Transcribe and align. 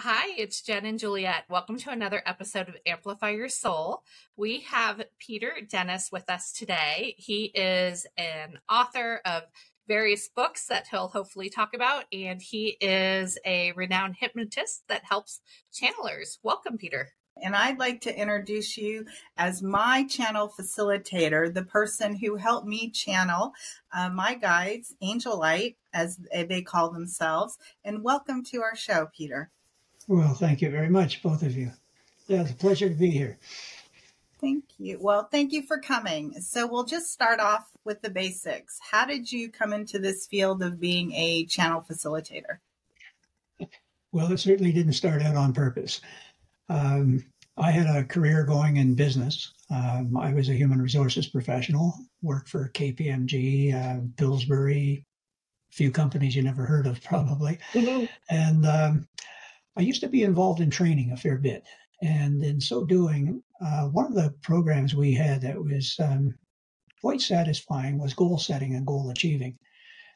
Hi, 0.00 0.34
it's 0.36 0.60
Jen 0.60 0.84
and 0.84 0.98
Juliet. 0.98 1.44
Welcome 1.48 1.78
to 1.78 1.90
another 1.90 2.22
episode 2.26 2.68
of 2.68 2.76
Amplify 2.84 3.30
Your 3.30 3.48
Soul. 3.48 4.02
We 4.36 4.60
have 4.60 5.02
Peter 5.18 5.52
Dennis 5.66 6.10
with 6.12 6.28
us 6.28 6.52
today. 6.52 7.14
He 7.16 7.46
is 7.54 8.06
an 8.18 8.58
author 8.70 9.22
of 9.24 9.44
various 9.88 10.28
books 10.28 10.66
that 10.66 10.88
he'll 10.90 11.08
hopefully 11.08 11.48
talk 11.48 11.72
about, 11.72 12.04
and 12.12 12.42
he 12.42 12.76
is 12.78 13.38
a 13.46 13.72
renowned 13.72 14.16
hypnotist 14.20 14.82
that 14.88 15.04
helps 15.08 15.40
channelers. 15.72 16.40
Welcome, 16.42 16.76
Peter. 16.76 17.12
And 17.42 17.56
I'd 17.56 17.78
like 17.78 18.02
to 18.02 18.14
introduce 18.14 18.76
you 18.76 19.06
as 19.38 19.62
my 19.62 20.04
channel 20.04 20.52
facilitator, 20.60 21.52
the 21.52 21.64
person 21.64 22.16
who 22.16 22.36
helped 22.36 22.68
me 22.68 22.90
channel 22.90 23.52
uh, 23.94 24.10
my 24.10 24.34
guides, 24.34 24.94
Angel 25.00 25.38
Light, 25.38 25.78
as 25.94 26.20
they 26.34 26.60
call 26.60 26.90
themselves. 26.90 27.56
And 27.82 28.04
welcome 28.04 28.44
to 28.50 28.60
our 28.60 28.76
show, 28.76 29.08
Peter. 29.16 29.50
Well, 30.08 30.34
thank 30.34 30.62
you 30.62 30.70
very 30.70 30.88
much, 30.88 31.22
both 31.22 31.42
of 31.42 31.56
you. 31.56 31.72
Yeah, 32.28 32.42
it's 32.42 32.52
a 32.52 32.54
pleasure 32.54 32.88
to 32.88 32.94
be 32.94 33.10
here. 33.10 33.38
Thank 34.40 34.64
you. 34.78 34.98
Well, 35.00 35.28
thank 35.30 35.52
you 35.52 35.62
for 35.62 35.78
coming. 35.78 36.40
So, 36.40 36.66
we'll 36.66 36.84
just 36.84 37.12
start 37.12 37.40
off 37.40 37.70
with 37.84 38.02
the 38.02 38.10
basics. 38.10 38.78
How 38.90 39.06
did 39.06 39.30
you 39.32 39.48
come 39.48 39.72
into 39.72 39.98
this 39.98 40.26
field 40.26 40.62
of 40.62 40.78
being 40.78 41.12
a 41.12 41.46
channel 41.46 41.84
facilitator? 41.88 42.58
Well, 44.12 44.30
it 44.32 44.38
certainly 44.38 44.72
didn't 44.72 44.94
start 44.94 45.22
out 45.22 45.36
on 45.36 45.52
purpose. 45.52 46.00
Um, 46.68 47.24
I 47.56 47.70
had 47.70 47.86
a 47.86 48.04
career 48.04 48.44
going 48.44 48.76
in 48.76 48.94
business. 48.94 49.52
Um, 49.70 50.16
I 50.16 50.32
was 50.32 50.48
a 50.48 50.54
human 50.54 50.80
resources 50.80 51.26
professional, 51.26 51.94
worked 52.22 52.48
for 52.48 52.70
KPMG, 52.70 53.74
uh, 53.74 54.00
Pillsbury, 54.16 55.04
a 55.70 55.74
few 55.74 55.90
companies 55.90 56.36
you 56.36 56.42
never 56.42 56.66
heard 56.66 56.86
of, 56.86 57.02
probably. 57.04 57.58
Mm-hmm. 57.72 58.06
And 58.30 58.66
um, 58.66 59.08
I 59.76 59.82
used 59.82 60.00
to 60.00 60.08
be 60.08 60.22
involved 60.22 60.60
in 60.60 60.70
training 60.70 61.12
a 61.12 61.16
fair 61.16 61.36
bit. 61.36 61.64
And 62.02 62.42
in 62.42 62.60
so 62.60 62.84
doing, 62.84 63.42
uh, 63.60 63.86
one 63.86 64.06
of 64.06 64.14
the 64.14 64.34
programs 64.42 64.94
we 64.94 65.12
had 65.12 65.42
that 65.42 65.62
was 65.62 65.96
um, 65.98 66.34
quite 67.00 67.20
satisfying 67.20 67.98
was 67.98 68.14
goal 68.14 68.38
setting 68.38 68.74
and 68.74 68.86
goal 68.86 69.10
achieving. 69.10 69.58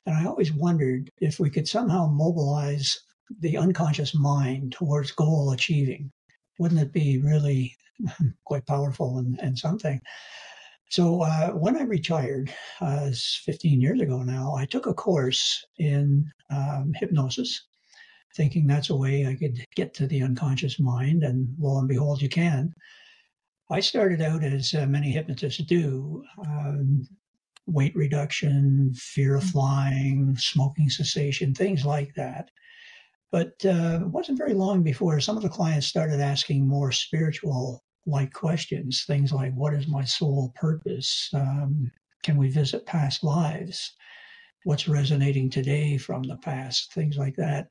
And 0.07 0.17
I 0.17 0.25
always 0.27 0.53
wondered 0.53 1.11
if 1.19 1.39
we 1.39 1.51
could 1.51 1.69
somehow 1.69 2.07
mobilize 2.07 2.99
the 3.41 3.57
unconscious 3.57 4.15
mind 4.15 4.73
towards 4.73 5.13
goal 5.13 5.53
achieving. 5.53 6.11
Wouldn't 6.59 6.81
it 6.81 6.93
be 6.93 7.19
really 7.19 7.77
quite 8.45 8.67
powerful 8.67 9.19
and, 9.19 9.39
and 9.41 9.59
something? 9.59 10.01
So 10.91 11.23
uh, 11.23 11.51
when 11.51 11.77
I 11.77 11.83
retired, 11.83 12.53
uh, 12.81 13.11
15 13.45 13.81
years 13.81 14.01
ago 14.01 14.23
now, 14.23 14.55
I 14.57 14.65
took 14.65 14.87
a 14.87 14.95
course 14.95 15.65
in 15.79 16.31
um, 16.51 16.93
hypnosis 16.97 17.67
thinking 18.37 18.67
that's 18.67 18.91
a 18.91 18.97
way 18.97 19.27
I 19.27 19.35
could 19.35 19.65
get 19.75 19.95
to 19.95 20.07
the 20.07 20.23
unconscious 20.23 20.79
mind. 20.79 21.23
And 21.23 21.49
lo 21.59 21.79
and 21.79 21.89
behold, 21.89 22.23
you 22.23 22.29
can. 22.29 22.73
I 23.71 23.81
started 23.81 24.21
out 24.21 24.43
as 24.43 24.75
uh, 24.75 24.87
many 24.87 25.13
hypnotists 25.13 25.63
do 25.65 26.25
um, 26.45 27.07
weight 27.67 27.95
reduction, 27.95 28.93
fear 28.95 29.37
of 29.37 29.45
mm. 29.45 29.53
flying, 29.53 30.37
smoking 30.37 30.91
cessation, 30.91 31.55
things 31.55 31.85
like 31.85 32.13
that. 32.17 32.51
But 33.33 33.55
uh, 33.65 34.01
it 34.03 34.09
wasn't 34.09 34.39
very 34.39 34.55
long 34.55 34.83
before 34.83 35.21
some 35.21 35.37
of 35.37 35.43
the 35.43 35.49
clients 35.49 35.87
started 35.87 36.21
asking 36.21 36.67
more 36.67 36.91
spiritual 36.91 37.85
like 38.07 38.33
questions, 38.33 39.05
things 39.07 39.33
like, 39.33 39.53
What 39.55 39.75
is 39.75 39.87
my 39.87 40.05
soul 40.05 40.53
purpose? 40.57 41.31
Um, 41.33 41.93
can 42.25 42.37
we 42.37 42.49
visit 42.49 42.87
past 42.87 43.23
lives? 43.23 43.93
What's 44.65 44.89
resonating 44.89 45.49
today 45.49 45.97
from 45.97 46.23
the 46.25 46.37
past? 46.37 46.93
Things 46.93 47.17
like 47.17 47.37
that. 47.37 47.69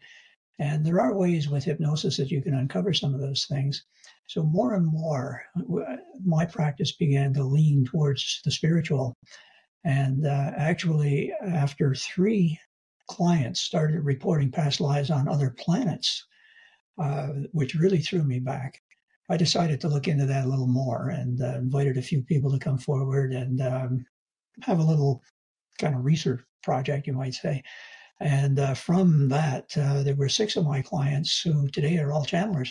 And 0.59 0.85
there 0.85 0.99
are 0.99 1.15
ways 1.15 1.49
with 1.49 1.63
hypnosis 1.63 2.17
that 2.17 2.31
you 2.31 2.41
can 2.41 2.53
uncover 2.53 2.93
some 2.93 3.13
of 3.13 3.21
those 3.21 3.45
things. 3.45 3.85
So, 4.27 4.43
more 4.43 4.75
and 4.75 4.85
more, 4.85 5.41
my 6.23 6.45
practice 6.45 6.91
began 6.91 7.33
to 7.33 7.43
lean 7.43 7.85
towards 7.85 8.41
the 8.43 8.51
spiritual. 8.51 9.15
And 9.85 10.27
uh, 10.27 10.51
actually, 10.57 11.31
after 11.41 11.95
three 11.95 12.59
clients 13.07 13.61
started 13.61 14.01
reporting 14.01 14.51
past 14.51 14.81
lives 14.81 15.09
on 15.09 15.27
other 15.27 15.55
planets, 15.57 16.25
uh, 17.01 17.29
which 17.53 17.75
really 17.75 17.99
threw 17.99 18.23
me 18.23 18.39
back, 18.39 18.81
I 19.29 19.37
decided 19.37 19.79
to 19.81 19.87
look 19.87 20.07
into 20.07 20.25
that 20.25 20.45
a 20.45 20.49
little 20.49 20.67
more 20.67 21.09
and 21.09 21.41
uh, 21.41 21.55
invited 21.55 21.97
a 21.97 22.01
few 22.01 22.21
people 22.21 22.51
to 22.51 22.59
come 22.59 22.77
forward 22.77 23.31
and 23.31 23.61
um, 23.61 24.05
have 24.63 24.79
a 24.79 24.83
little 24.83 25.23
kind 25.79 25.95
of 25.95 26.03
research 26.03 26.41
project, 26.63 27.07
you 27.07 27.13
might 27.13 27.33
say. 27.33 27.63
And 28.19 28.59
uh, 28.59 28.73
from 28.73 29.29
that, 29.29 29.75
uh, 29.77 30.03
there 30.03 30.15
were 30.15 30.29
six 30.29 30.55
of 30.55 30.65
my 30.65 30.81
clients 30.81 31.41
who 31.41 31.67
today 31.69 31.97
are 31.99 32.11
all 32.11 32.25
channelers. 32.25 32.69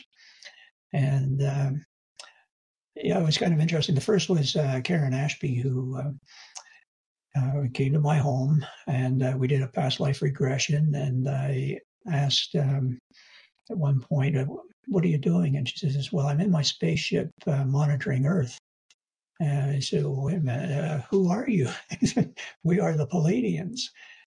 And 0.92 1.42
um, 1.42 1.84
yeah, 2.96 3.18
it 3.18 3.24
was 3.24 3.38
kind 3.38 3.54
of 3.54 3.60
interesting. 3.60 3.94
The 3.94 4.00
first 4.00 4.28
was 4.28 4.56
uh, 4.56 4.80
Karen 4.84 5.14
Ashby, 5.14 5.54
who 5.54 5.98
um, 5.98 6.20
uh, 7.36 7.62
came 7.72 7.92
to 7.92 8.00
my 8.00 8.18
home 8.18 8.64
and 8.86 9.22
uh, 9.22 9.34
we 9.38 9.46
did 9.46 9.62
a 9.62 9.68
past 9.68 10.00
life 10.00 10.20
regression. 10.20 10.94
And 10.94 11.28
I 11.28 11.78
asked 12.10 12.54
um, 12.56 12.98
at 13.70 13.78
one 13.78 14.00
point, 14.00 14.36
uh, 14.36 14.46
What 14.86 15.04
are 15.04 15.08
you 15.08 15.18
doing? 15.18 15.56
And 15.56 15.68
she 15.68 15.78
says, 15.78 16.12
Well, 16.12 16.26
I'm 16.26 16.40
in 16.40 16.50
my 16.50 16.62
spaceship 16.62 17.30
monitoring 17.46 18.26
Earth. 18.26 18.58
And 19.40 19.70
I 19.70 19.78
said, 19.78 20.04
well, 20.04 20.24
wait 20.24 20.38
a 20.38 20.40
minute, 20.40 21.04
who 21.10 21.30
are 21.30 21.48
you? 21.48 21.68
we 22.64 22.80
are 22.80 22.96
the 22.96 23.06
Pleiadians. 23.06 23.82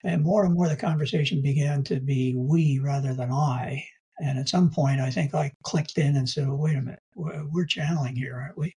And 0.03 0.24
more 0.24 0.46
and 0.46 0.53
more 0.53 0.69
the 0.69 0.75
conversation 0.75 1.41
began 1.41 1.84
to 1.85 2.00
be 2.00 2.35
we 2.35 2.80
rather 2.80 3.13
than 3.13 3.31
I. 3.31 3.84
And 4.19 4.40
at 4.40 4.50
some 4.50 4.69
point, 4.69 5.00
I 5.00 5.12
think 5.12 5.34
I 5.34 5.52
clicked 5.63 5.97
in 5.97 6.16
and 6.16 6.28
said, 6.28 6.47
well, 6.47 6.58
wait 6.58 6.75
a 6.75 6.81
minute, 6.81 7.00
we're 7.16 7.66
channeling 7.66 8.16
here, 8.16 8.36
aren't 8.36 8.57
we? 8.57 8.75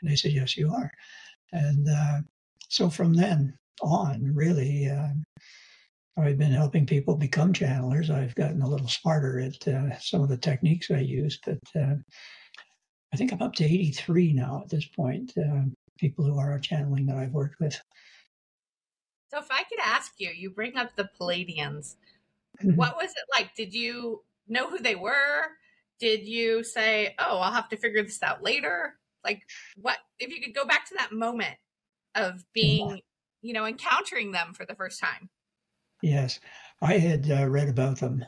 And 0.00 0.10
they 0.10 0.16
said, 0.16 0.32
yes, 0.32 0.56
you 0.56 0.72
are. 0.72 0.90
And 1.52 1.88
uh, 1.88 2.20
so 2.68 2.90
from 2.90 3.14
then 3.14 3.56
on, 3.82 4.32
really, 4.34 4.88
uh, 4.88 5.08
I've 6.18 6.38
been 6.38 6.52
helping 6.52 6.86
people 6.86 7.16
become 7.16 7.52
channelers. 7.52 8.10
I've 8.10 8.34
gotten 8.34 8.62
a 8.62 8.68
little 8.68 8.88
smarter 8.88 9.40
at 9.40 9.68
uh, 9.68 9.98
some 9.98 10.22
of 10.22 10.28
the 10.28 10.36
techniques 10.36 10.90
I 10.90 11.00
use, 11.00 11.38
but 11.44 11.58
uh, 11.78 11.94
I 13.12 13.16
think 13.16 13.32
I'm 13.32 13.42
up 13.42 13.54
to 13.54 13.64
83 13.64 14.32
now 14.32 14.62
at 14.64 14.70
this 14.70 14.86
point, 14.86 15.32
uh, 15.36 15.62
people 15.98 16.24
who 16.24 16.38
are 16.38 16.58
channeling 16.58 17.06
that 17.06 17.16
I've 17.16 17.32
worked 17.32 17.60
with. 17.60 17.80
So 19.30 19.38
if 19.38 19.50
I 19.50 19.64
ask 19.86 20.12
you, 20.18 20.30
you 20.30 20.50
bring 20.50 20.76
up 20.76 20.94
the 20.96 21.08
Pleiadians. 21.18 21.96
Mm-hmm. 22.62 22.76
What 22.76 22.96
was 22.96 23.10
it 23.10 23.38
like? 23.38 23.54
Did 23.54 23.72
you 23.72 24.22
know 24.48 24.68
who 24.68 24.78
they 24.78 24.94
were? 24.94 25.42
Did 25.98 26.26
you 26.26 26.62
say, 26.62 27.14
"Oh, 27.18 27.38
I'll 27.38 27.52
have 27.52 27.68
to 27.70 27.76
figure 27.76 28.02
this 28.02 28.22
out 28.22 28.42
later"? 28.42 28.94
Like 29.24 29.42
what 29.80 29.98
if 30.18 30.30
you 30.30 30.40
could 30.40 30.54
go 30.54 30.64
back 30.64 30.86
to 30.88 30.94
that 30.98 31.12
moment 31.12 31.56
of 32.14 32.44
being, 32.52 33.00
you 33.42 33.52
know, 33.52 33.66
encountering 33.66 34.32
them 34.32 34.54
for 34.54 34.64
the 34.64 34.74
first 34.74 35.00
time? 35.00 35.28
Yes. 36.02 36.40
I 36.80 36.98
had 36.98 37.30
uh, 37.30 37.48
read 37.48 37.68
about 37.68 37.98
them 37.98 38.24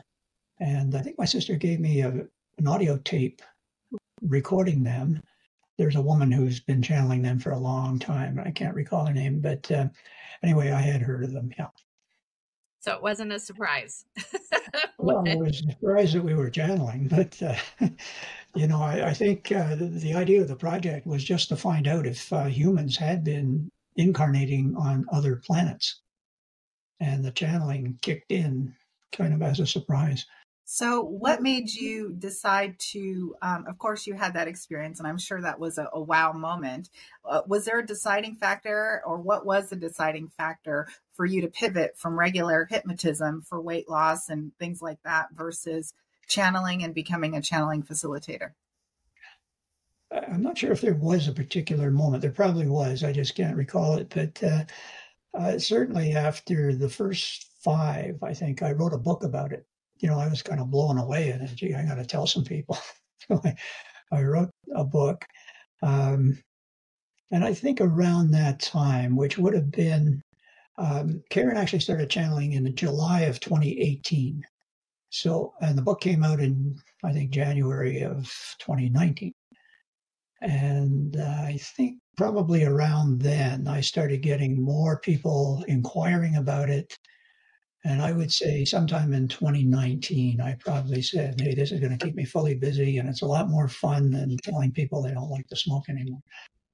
and 0.59 0.95
I 0.95 1.01
think 1.01 1.17
my 1.17 1.25
sister 1.25 1.55
gave 1.55 1.79
me 1.79 2.01
a, 2.01 2.09
an 2.57 2.67
audio 2.67 2.97
tape 2.97 3.41
recording 4.21 4.83
them. 4.83 5.21
There's 5.79 5.95
a 5.95 6.01
woman 6.01 6.29
who's 6.29 6.59
been 6.59 6.81
channeling 6.81 7.21
them 7.21 7.39
for 7.39 7.51
a 7.51 7.57
long 7.57 7.99
time. 7.99 8.37
I 8.37 8.51
can't 8.51 8.75
recall 8.75 9.05
her 9.05 9.13
name, 9.13 9.39
but 9.39 9.71
uh, 9.71 9.87
anyway, 10.43 10.71
I 10.71 10.81
had 10.81 11.01
heard 11.01 11.23
of 11.23 11.31
them. 11.31 11.51
Yeah. 11.57 11.67
So 12.81 12.93
it 12.93 13.01
wasn't 13.01 13.31
a 13.31 13.39
surprise. 13.39 14.03
well, 14.97 15.23
it 15.25 15.39
was 15.39 15.61
a 15.61 15.71
surprise 15.71 16.11
that 16.11 16.23
we 16.23 16.33
were 16.33 16.49
channeling, 16.49 17.07
but 17.07 17.41
uh, 17.41 17.55
you 18.55 18.67
know, 18.67 18.81
I, 18.81 19.07
I 19.07 19.13
think 19.13 19.53
uh, 19.53 19.75
the, 19.75 19.85
the, 19.85 20.13
idea 20.15 20.41
of 20.41 20.49
the 20.49 20.55
project 20.57 21.07
was 21.07 21.23
just 21.23 21.47
to 21.47 21.55
find 21.55 21.87
out 21.87 22.05
if 22.05 22.31
uh, 22.33 22.43
humans 22.47 22.97
had 22.97 23.23
been 23.23 23.69
incarnating 23.95 24.75
on 24.75 25.05
other 25.13 25.37
planets, 25.37 26.01
and 26.99 27.23
the 27.23 27.31
channeling 27.31 27.97
kicked 28.01 28.33
in 28.33 28.75
kind 29.13 29.33
of 29.33 29.41
as 29.41 29.61
a 29.61 29.65
surprise. 29.65 30.25
So, 30.71 31.01
what 31.01 31.41
made 31.41 31.73
you 31.73 32.13
decide 32.15 32.77
to? 32.91 33.35
Um, 33.41 33.65
of 33.67 33.79
course, 33.79 34.05
you 34.05 34.13
had 34.13 34.35
that 34.35 34.47
experience, 34.47 34.99
and 34.99 35.07
I'm 35.07 35.17
sure 35.17 35.41
that 35.41 35.59
was 35.59 35.79
a, 35.79 35.89
a 35.91 35.99
wow 35.99 36.31
moment. 36.31 36.91
Uh, 37.25 37.41
was 37.47 37.65
there 37.65 37.79
a 37.79 37.85
deciding 37.85 38.35
factor, 38.35 39.01
or 39.03 39.17
what 39.17 39.47
was 39.47 39.71
the 39.71 39.75
deciding 39.75 40.27
factor 40.27 40.87
for 41.15 41.25
you 41.25 41.41
to 41.41 41.47
pivot 41.47 41.97
from 41.97 42.19
regular 42.19 42.67
hypnotism 42.69 43.41
for 43.41 43.59
weight 43.59 43.89
loss 43.89 44.29
and 44.29 44.55
things 44.59 44.79
like 44.79 45.01
that 45.01 45.29
versus 45.33 45.95
channeling 46.27 46.83
and 46.83 46.93
becoming 46.93 47.35
a 47.35 47.41
channeling 47.41 47.81
facilitator? 47.81 48.51
I'm 50.11 50.43
not 50.43 50.59
sure 50.59 50.71
if 50.71 50.81
there 50.81 50.93
was 50.93 51.27
a 51.27 51.33
particular 51.33 51.89
moment. 51.89 52.21
There 52.21 52.29
probably 52.29 52.67
was. 52.67 53.03
I 53.03 53.11
just 53.11 53.33
can't 53.33 53.57
recall 53.57 53.95
it. 53.95 54.11
But 54.11 54.43
uh, 54.43 54.65
uh, 55.33 55.57
certainly 55.57 56.13
after 56.13 56.75
the 56.75 56.89
first 56.89 57.47
five, 57.63 58.21
I 58.21 58.35
think 58.35 58.61
I 58.61 58.73
wrote 58.73 58.93
a 58.93 58.99
book 58.99 59.23
about 59.23 59.51
it 59.51 59.65
you 59.99 60.09
know, 60.09 60.19
I 60.19 60.27
was 60.27 60.41
kind 60.41 60.59
of 60.59 60.71
blown 60.71 60.97
away 60.97 61.29
and 61.29 61.55
gee, 61.55 61.75
I 61.75 61.83
got 61.83 61.95
to 61.95 62.05
tell 62.05 62.27
some 62.27 62.43
people. 62.43 62.77
so 63.27 63.41
I, 63.43 63.55
I, 64.11 64.23
wrote 64.23 64.49
a 64.75 64.83
book. 64.83 65.25
Um, 65.81 66.41
and 67.31 67.43
I 67.43 67.53
think 67.53 67.79
around 67.81 68.31
that 68.31 68.59
time, 68.59 69.15
which 69.15 69.37
would 69.37 69.53
have 69.53 69.71
been, 69.71 70.21
um, 70.77 71.21
Karen 71.29 71.57
actually 71.57 71.81
started 71.81 72.09
channeling 72.09 72.53
in 72.53 72.75
July 72.75 73.21
of 73.21 73.39
2018. 73.39 74.43
So, 75.11 75.53
and 75.61 75.77
the 75.77 75.81
book 75.81 76.01
came 76.01 76.23
out 76.23 76.39
in, 76.39 76.77
I 77.03 77.11
think, 77.11 77.31
January 77.31 78.01
of 78.01 78.23
2019. 78.59 79.33
And 80.41 81.17
uh, 81.17 81.41
I 81.43 81.57
think 81.75 81.99
probably 82.15 82.63
around 82.63 83.21
then 83.21 83.67
I 83.67 83.81
started 83.81 84.21
getting 84.21 84.61
more 84.61 84.99
people 84.99 85.63
inquiring 85.67 86.37
about 86.37 86.69
it. 86.69 86.97
And 87.85 88.01
I 88.01 88.11
would 88.11 88.31
say 88.31 88.65
sometime 88.65 89.13
in 89.13 89.27
2019, 89.27 90.41
I 90.41 90.55
probably 90.59 91.01
said, 91.01 91.39
Hey, 91.39 91.55
this 91.55 91.71
is 91.71 91.79
going 91.79 91.97
to 91.97 92.05
keep 92.05 92.15
me 92.15 92.25
fully 92.25 92.55
busy. 92.55 92.97
And 92.97 93.07
it's 93.07 93.21
a 93.21 93.25
lot 93.25 93.49
more 93.49 93.69
fun 93.69 94.11
than 94.11 94.35
telling 94.43 94.71
people 94.71 95.01
they 95.01 95.13
don't 95.13 95.29
like 95.29 95.47
to 95.47 95.55
smoke 95.55 95.87
anymore. 95.89 96.21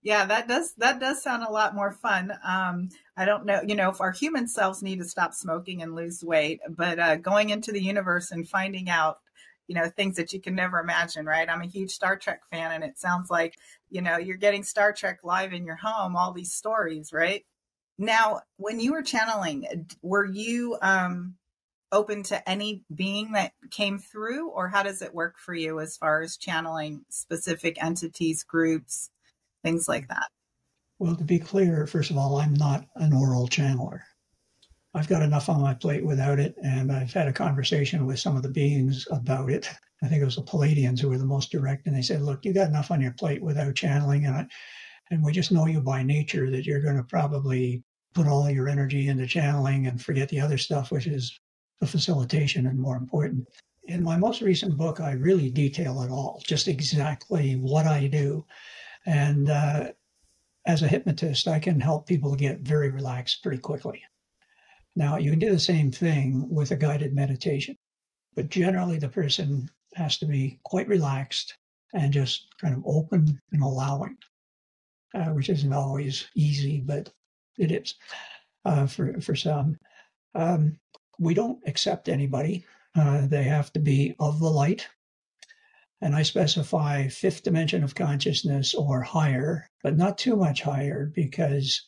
Yeah, 0.01 0.25
that 0.25 0.47
does 0.47 0.73
that 0.77 0.99
does 0.99 1.23
sound 1.23 1.43
a 1.43 1.51
lot 1.51 1.73
more 1.73 1.91
fun. 1.91 2.31
Um, 2.43 2.89
I 3.17 3.25
don't 3.25 3.43
know, 3.43 3.61
you 3.65 3.73
know, 3.73 3.89
if 3.89 4.01
our 4.01 4.11
human 4.11 4.47
selves 4.47 4.83
need 4.83 4.99
to 4.99 5.05
stop 5.05 5.33
smoking 5.33 5.81
and 5.81 5.95
lose 5.95 6.23
weight, 6.23 6.59
but 6.69 6.99
uh, 6.99 7.15
going 7.15 7.49
into 7.49 7.71
the 7.71 7.81
universe 7.81 8.29
and 8.29 8.47
finding 8.47 8.87
out, 8.87 9.17
you 9.67 9.73
know, 9.73 9.89
things 9.89 10.15
that 10.17 10.31
you 10.31 10.39
can 10.39 10.53
never 10.53 10.79
imagine, 10.79 11.25
right? 11.25 11.49
I'm 11.49 11.63
a 11.63 11.67
huge 11.67 11.89
Star 11.89 12.17
Trek 12.17 12.41
fan, 12.51 12.71
and 12.71 12.83
it 12.83 12.99
sounds 12.99 13.31
like, 13.31 13.55
you 13.89 14.03
know, 14.03 14.17
you're 14.17 14.37
getting 14.37 14.63
Star 14.63 14.93
Trek 14.93 15.21
live 15.23 15.53
in 15.53 15.65
your 15.65 15.77
home, 15.77 16.15
all 16.15 16.33
these 16.33 16.53
stories, 16.53 17.11
right? 17.11 17.43
Now, 17.97 18.41
when 18.57 18.79
you 18.79 18.91
were 18.91 19.03
channeling, 19.03 19.87
were 20.01 20.25
you 20.25 20.77
um, 20.81 21.35
open 21.91 22.23
to 22.23 22.49
any 22.49 22.83
being 22.93 23.31
that 23.33 23.53
came 23.71 23.99
through, 23.99 24.49
or 24.49 24.67
how 24.67 24.83
does 24.83 25.01
it 25.01 25.13
work 25.13 25.35
for 25.37 25.53
you 25.53 25.79
as 25.79 25.95
far 25.97 26.21
as 26.21 26.37
channeling 26.37 27.05
specific 27.09 27.81
entities, 27.81 28.43
groups? 28.43 29.09
things 29.65 29.87
like 29.89 30.07
that? 30.07 30.27
Well, 30.99 31.15
to 31.15 31.23
be 31.25 31.39
clear, 31.39 31.87
first 31.87 32.11
of 32.11 32.17
all, 32.17 32.37
I'm 32.37 32.53
not 32.53 32.85
an 32.95 33.11
oral 33.11 33.49
channeler. 33.49 34.01
I've 34.93 35.09
got 35.09 35.23
enough 35.23 35.49
on 35.49 35.59
my 35.59 35.73
plate 35.73 36.05
without 36.05 36.39
it, 36.39 36.55
and 36.63 36.89
I've 36.89 37.11
had 37.11 37.27
a 37.27 37.33
conversation 37.33 38.05
with 38.05 38.19
some 38.19 38.37
of 38.37 38.43
the 38.43 38.49
beings 38.49 39.05
about 39.11 39.49
it. 39.49 39.69
I 40.01 40.07
think 40.07 40.21
it 40.21 40.25
was 40.25 40.37
the 40.37 40.43
Pleiadians 40.43 41.01
who 41.01 41.09
were 41.09 41.17
the 41.17 41.25
most 41.25 41.51
direct, 41.51 41.87
and 41.87 41.95
they 41.95 42.01
said, 42.01 42.21
"Look, 42.21 42.45
you 42.45 42.53
got 42.53 42.69
enough 42.69 42.91
on 42.91 43.01
your 43.01 43.11
plate 43.11 43.41
without 43.41 43.75
channeling, 43.75 44.25
and 44.25 44.35
I, 44.35 44.47
and 45.11 45.23
we 45.23 45.31
just 45.31 45.51
know 45.51 45.67
you 45.67 45.81
by 45.81 46.03
nature 46.03 46.49
that 46.49 46.65
you're 46.65 46.81
going 46.81 46.97
to 46.97 47.03
probably 47.03 47.83
put 48.13 48.27
all 48.27 48.49
your 48.49 48.69
energy 48.69 49.07
into 49.07 49.27
channeling 49.27 49.87
and 49.87 50.01
forget 50.01 50.29
the 50.29 50.39
other 50.39 50.57
stuff, 50.57 50.91
which 50.91 51.07
is 51.07 51.39
the 51.79 51.87
facilitation 51.87 52.65
and 52.67 52.79
more 52.79 52.97
important." 52.97 53.47
In 53.87 54.03
my 54.03 54.17
most 54.17 54.41
recent 54.41 54.77
book, 54.77 54.99
I 54.99 55.11
really 55.11 55.51
detail 55.51 56.01
it 56.01 56.09
all, 56.09 56.41
just 56.43 56.67
exactly 56.67 57.55
what 57.55 57.85
I 57.85 58.07
do. 58.07 58.45
And 59.05 59.49
uh, 59.49 59.91
as 60.65 60.81
a 60.81 60.87
hypnotist, 60.87 61.47
I 61.47 61.59
can 61.59 61.79
help 61.79 62.07
people 62.07 62.35
get 62.35 62.61
very 62.61 62.89
relaxed 62.89 63.43
pretty 63.43 63.59
quickly. 63.59 64.01
Now, 64.95 65.17
you 65.17 65.29
can 65.29 65.39
do 65.39 65.51
the 65.51 65.59
same 65.59 65.91
thing 65.91 66.49
with 66.49 66.71
a 66.71 66.75
guided 66.75 67.13
meditation, 67.13 67.77
but 68.33 68.49
generally 68.49 68.97
the 68.97 69.09
person 69.09 69.69
has 69.93 70.17
to 70.17 70.25
be 70.25 70.59
quite 70.63 70.87
relaxed 70.87 71.55
and 71.93 72.11
just 72.11 72.47
kind 72.59 72.73
of 72.73 72.83
open 72.85 73.39
and 73.51 73.61
allowing, 73.61 74.17
uh, 75.15 75.31
which 75.31 75.49
isn't 75.49 75.73
always 75.73 76.27
easy, 76.35 76.81
but 76.81 77.11
it 77.57 77.71
is 77.71 77.95
uh, 78.65 78.85
for, 78.85 79.19
for 79.21 79.35
some. 79.35 79.77
Um, 80.35 80.77
we 81.17 81.33
don't 81.33 81.59
accept 81.65 82.09
anybody. 82.09 82.65
Uh, 82.95 83.25
they 83.27 83.43
have 83.43 83.71
to 83.73 83.79
be 83.79 84.15
of 84.19 84.39
the 84.39 84.49
light 84.49 84.87
and 86.01 86.15
I 86.15 86.23
specify 86.23 87.07
fifth 87.07 87.43
dimension 87.43 87.83
of 87.83 87.95
consciousness 87.95 88.73
or 88.73 89.01
higher, 89.01 89.69
but 89.81 89.97
not 89.97 90.17
too 90.17 90.35
much 90.35 90.61
higher 90.61 91.11
because, 91.15 91.87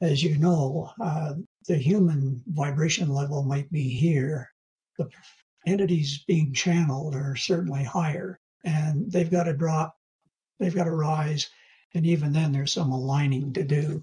as 0.00 0.22
you 0.22 0.38
know, 0.38 0.90
uh, 1.00 1.34
the 1.68 1.76
human 1.76 2.42
vibration 2.46 3.10
level 3.10 3.44
might 3.44 3.70
be 3.70 3.88
here. 3.88 4.50
The 4.98 5.08
entities 5.66 6.24
being 6.26 6.52
channeled 6.52 7.14
are 7.14 7.36
certainly 7.36 7.84
higher, 7.84 8.40
and 8.64 9.10
they've 9.12 9.30
got 9.30 9.44
to 9.44 9.54
drop, 9.54 9.94
they've 10.58 10.74
got 10.74 10.84
to 10.84 10.92
rise, 10.92 11.48
and 11.94 12.06
even 12.06 12.32
then 12.32 12.52
there's 12.52 12.72
some 12.72 12.92
aligning 12.92 13.52
to 13.52 13.64
do. 13.64 14.02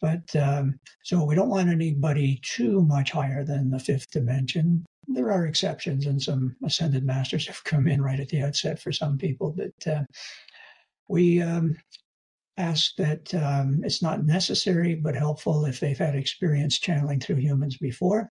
But 0.00 0.34
um, 0.36 0.78
so 1.02 1.24
we 1.24 1.34
don't 1.34 1.48
want 1.48 1.68
anybody 1.68 2.40
too 2.42 2.82
much 2.82 3.10
higher 3.10 3.44
than 3.44 3.70
the 3.70 3.80
fifth 3.80 4.10
dimension, 4.10 4.84
there 5.08 5.32
are 5.32 5.46
exceptions, 5.46 6.06
and 6.06 6.22
some 6.22 6.54
ascended 6.64 7.04
masters 7.04 7.46
have 7.46 7.64
come 7.64 7.88
in 7.88 8.02
right 8.02 8.20
at 8.20 8.28
the 8.28 8.42
outset 8.42 8.78
for 8.78 8.92
some 8.92 9.16
people. 9.18 9.56
But 9.56 9.92
uh, 9.92 10.04
we 11.08 11.40
um, 11.40 11.76
ask 12.58 12.94
that 12.96 13.34
um, 13.34 13.80
it's 13.84 14.02
not 14.02 14.24
necessary 14.24 14.94
but 14.94 15.14
helpful 15.14 15.64
if 15.64 15.80
they've 15.80 15.98
had 15.98 16.14
experience 16.14 16.78
channeling 16.78 17.20
through 17.20 17.36
humans 17.36 17.78
before. 17.78 18.30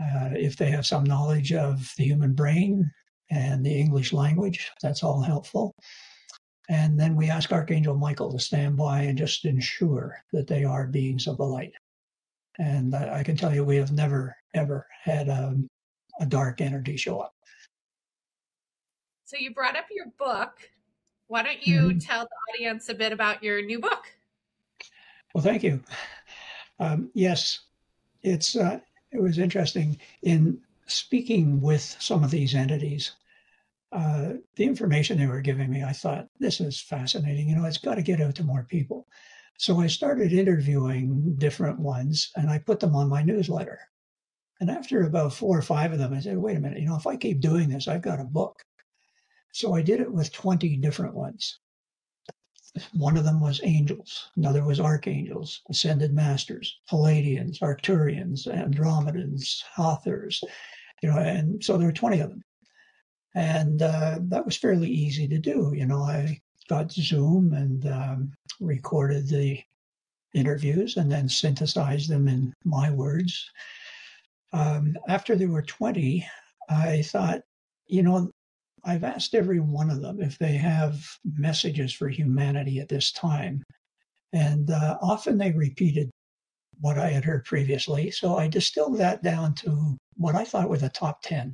Uh, 0.00 0.30
if 0.32 0.56
they 0.56 0.70
have 0.70 0.86
some 0.86 1.04
knowledge 1.04 1.52
of 1.52 1.92
the 1.96 2.04
human 2.04 2.32
brain 2.32 2.90
and 3.30 3.64
the 3.64 3.78
English 3.78 4.12
language, 4.12 4.70
that's 4.82 5.02
all 5.02 5.20
helpful. 5.20 5.74
And 6.70 6.98
then 6.98 7.16
we 7.16 7.28
ask 7.28 7.52
Archangel 7.52 7.96
Michael 7.96 8.30
to 8.30 8.38
stand 8.38 8.76
by 8.76 9.02
and 9.02 9.18
just 9.18 9.44
ensure 9.44 10.22
that 10.32 10.46
they 10.46 10.62
are 10.62 10.86
beings 10.86 11.26
of 11.26 11.36
the 11.36 11.44
light. 11.44 11.72
And 12.60 12.94
I 12.94 13.24
can 13.24 13.36
tell 13.36 13.52
you, 13.52 13.64
we 13.64 13.76
have 13.76 13.90
never, 13.90 14.36
ever 14.54 14.86
had 15.02 15.28
a, 15.28 15.48
um, 15.48 15.68
a 16.20 16.26
dark 16.26 16.60
energy 16.60 16.96
show 16.96 17.18
up. 17.18 17.34
So 19.24 19.36
you 19.36 19.52
brought 19.52 19.76
up 19.76 19.86
your 19.90 20.06
book. 20.16 20.60
Why 21.26 21.42
don't 21.42 21.66
you 21.66 21.80
mm-hmm. 21.80 21.98
tell 21.98 22.22
the 22.22 22.54
audience 22.54 22.88
a 22.88 22.94
bit 22.94 23.12
about 23.12 23.42
your 23.42 23.60
new 23.62 23.80
book? 23.80 24.04
Well, 25.34 25.42
thank 25.42 25.64
you. 25.64 25.80
Um, 26.78 27.10
yes, 27.14 27.60
it's 28.22 28.54
uh, 28.54 28.78
it 29.10 29.20
was 29.20 29.38
interesting 29.38 29.98
in 30.22 30.60
speaking 30.86 31.60
with 31.60 31.96
some 31.98 32.22
of 32.22 32.30
these 32.30 32.54
entities. 32.54 33.12
Uh, 33.92 34.34
the 34.56 34.64
information 34.64 35.18
they 35.18 35.26
were 35.26 35.40
giving 35.40 35.70
me, 35.70 35.82
I 35.82 35.92
thought 35.92 36.28
this 36.38 36.60
is 36.60 36.80
fascinating. 36.80 37.48
You 37.48 37.56
know, 37.56 37.64
it's 37.64 37.78
got 37.78 37.96
to 37.96 38.02
get 38.02 38.20
out 38.20 38.36
to 38.36 38.44
more 38.44 38.64
people. 38.68 39.06
So 39.58 39.80
I 39.80 39.88
started 39.88 40.32
interviewing 40.32 41.34
different 41.36 41.78
ones 41.78 42.30
and 42.36 42.48
I 42.48 42.58
put 42.58 42.80
them 42.80 42.94
on 42.94 43.08
my 43.08 43.22
newsletter. 43.22 43.78
And 44.60 44.70
after 44.70 45.02
about 45.02 45.34
four 45.34 45.58
or 45.58 45.62
five 45.62 45.92
of 45.92 45.98
them, 45.98 46.14
I 46.14 46.20
said, 46.20 46.38
wait 46.38 46.56
a 46.56 46.60
minute, 46.60 46.80
you 46.80 46.86
know, 46.86 46.96
if 46.96 47.06
I 47.06 47.16
keep 47.16 47.40
doing 47.40 47.68
this, 47.68 47.88
I've 47.88 48.02
got 48.02 48.20
a 48.20 48.24
book. 48.24 48.62
So 49.52 49.74
I 49.74 49.82
did 49.82 50.00
it 50.00 50.12
with 50.12 50.32
20 50.32 50.76
different 50.76 51.14
ones. 51.14 51.58
One 52.92 53.16
of 53.16 53.24
them 53.24 53.40
was 53.40 53.60
angels, 53.64 54.30
another 54.36 54.64
was 54.64 54.78
archangels, 54.78 55.60
ascended 55.68 56.14
masters, 56.14 56.78
Pleiadians, 56.88 57.58
Arcturians, 57.58 58.46
Andromedans, 58.46 59.62
Hathors, 59.74 60.44
you 61.02 61.10
know, 61.10 61.18
and 61.18 61.62
so 61.64 61.76
there 61.76 61.88
were 61.88 61.92
20 61.92 62.20
of 62.20 62.30
them. 62.30 62.44
And 63.34 63.82
uh, 63.82 64.18
that 64.22 64.44
was 64.44 64.56
fairly 64.56 64.88
easy 64.88 65.28
to 65.28 65.38
do. 65.38 65.72
You 65.74 65.86
know, 65.86 66.02
I 66.02 66.40
got 66.68 66.90
Zoom 66.90 67.52
and 67.52 67.86
um, 67.86 68.32
recorded 68.60 69.28
the 69.28 69.60
interviews 70.34 70.96
and 70.96 71.10
then 71.10 71.28
synthesized 71.28 72.08
them 72.08 72.28
in 72.28 72.52
my 72.64 72.90
words. 72.90 73.48
Um, 74.52 74.96
after 75.08 75.36
there 75.36 75.48
were 75.48 75.62
20, 75.62 76.26
I 76.68 77.02
thought, 77.02 77.40
you 77.86 78.02
know, 78.02 78.30
I've 78.84 79.04
asked 79.04 79.34
every 79.34 79.60
one 79.60 79.90
of 79.90 80.00
them 80.00 80.20
if 80.20 80.38
they 80.38 80.54
have 80.54 81.04
messages 81.24 81.92
for 81.92 82.08
humanity 82.08 82.78
at 82.78 82.88
this 82.88 83.12
time. 83.12 83.62
And 84.32 84.70
uh, 84.70 84.96
often 85.02 85.38
they 85.38 85.52
repeated 85.52 86.10
what 86.80 86.98
I 86.98 87.08
had 87.08 87.24
heard 87.24 87.44
previously. 87.44 88.10
So 88.10 88.38
I 88.38 88.48
distilled 88.48 88.98
that 88.98 89.22
down 89.22 89.54
to 89.56 89.96
what 90.16 90.34
I 90.34 90.44
thought 90.44 90.68
were 90.68 90.78
the 90.78 90.88
top 90.88 91.20
10 91.22 91.52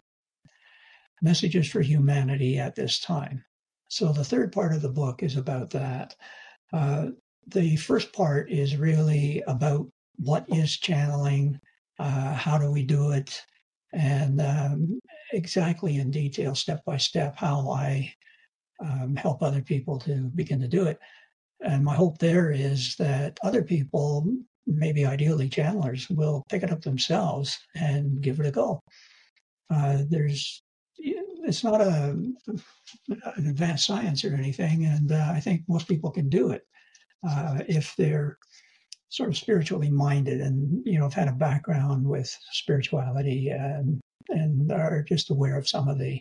messages 1.22 1.68
for 1.68 1.80
humanity 1.80 2.58
at 2.58 2.74
this 2.74 3.00
time. 3.00 3.44
So 3.88 4.12
the 4.12 4.24
third 4.24 4.52
part 4.52 4.74
of 4.74 4.82
the 4.82 4.88
book 4.88 5.22
is 5.22 5.36
about 5.36 5.70
that. 5.70 6.14
Uh, 6.72 7.08
the 7.46 7.76
first 7.76 8.12
part 8.12 8.50
is 8.50 8.76
really 8.76 9.42
about 9.46 9.86
what 10.16 10.44
is 10.48 10.76
channeling, 10.76 11.58
uh, 11.98 12.34
how 12.34 12.58
do 12.58 12.70
we 12.70 12.82
do 12.82 13.12
it, 13.12 13.40
and 13.92 14.40
um, 14.40 15.00
exactly 15.32 15.98
in 15.98 16.10
detail, 16.10 16.54
step 16.54 16.84
by 16.84 16.96
step, 16.96 17.36
how 17.36 17.70
I 17.70 18.12
um, 18.80 19.16
help 19.16 19.42
other 19.42 19.62
people 19.62 19.98
to 20.00 20.30
begin 20.34 20.60
to 20.60 20.68
do 20.68 20.86
it. 20.86 20.98
And 21.64 21.84
my 21.84 21.94
hope 21.94 22.18
there 22.18 22.50
is 22.50 22.96
that 22.96 23.38
other 23.42 23.62
people, 23.62 24.26
maybe 24.66 25.06
ideally 25.06 25.48
channelers, 25.48 26.10
will 26.10 26.42
pick 26.50 26.62
it 26.62 26.72
up 26.72 26.82
themselves 26.82 27.58
and 27.74 28.20
give 28.20 28.40
it 28.40 28.46
a 28.46 28.50
go. 28.50 28.80
Uh, 29.70 30.02
there's 30.08 30.62
it's 31.46 31.64
not 31.64 31.80
a 31.80 32.16
an 33.08 33.46
advanced 33.46 33.86
science 33.86 34.24
or 34.24 34.34
anything, 34.34 34.84
and 34.84 35.12
uh, 35.12 35.32
I 35.32 35.40
think 35.40 35.62
most 35.68 35.88
people 35.88 36.10
can 36.10 36.28
do 36.28 36.50
it 36.50 36.66
uh, 37.26 37.60
if 37.68 37.94
they're 37.96 38.38
sort 39.08 39.28
of 39.28 39.36
spiritually 39.36 39.90
minded 39.90 40.40
and 40.40 40.82
you 40.84 40.98
know 40.98 41.04
have 41.04 41.14
had 41.14 41.28
a 41.28 41.32
background 41.32 42.06
with 42.06 42.36
spirituality 42.50 43.50
and 43.50 44.00
and 44.28 44.72
are 44.72 45.02
just 45.02 45.30
aware 45.30 45.56
of 45.56 45.68
some 45.68 45.88
of 45.88 45.98
the 45.98 46.20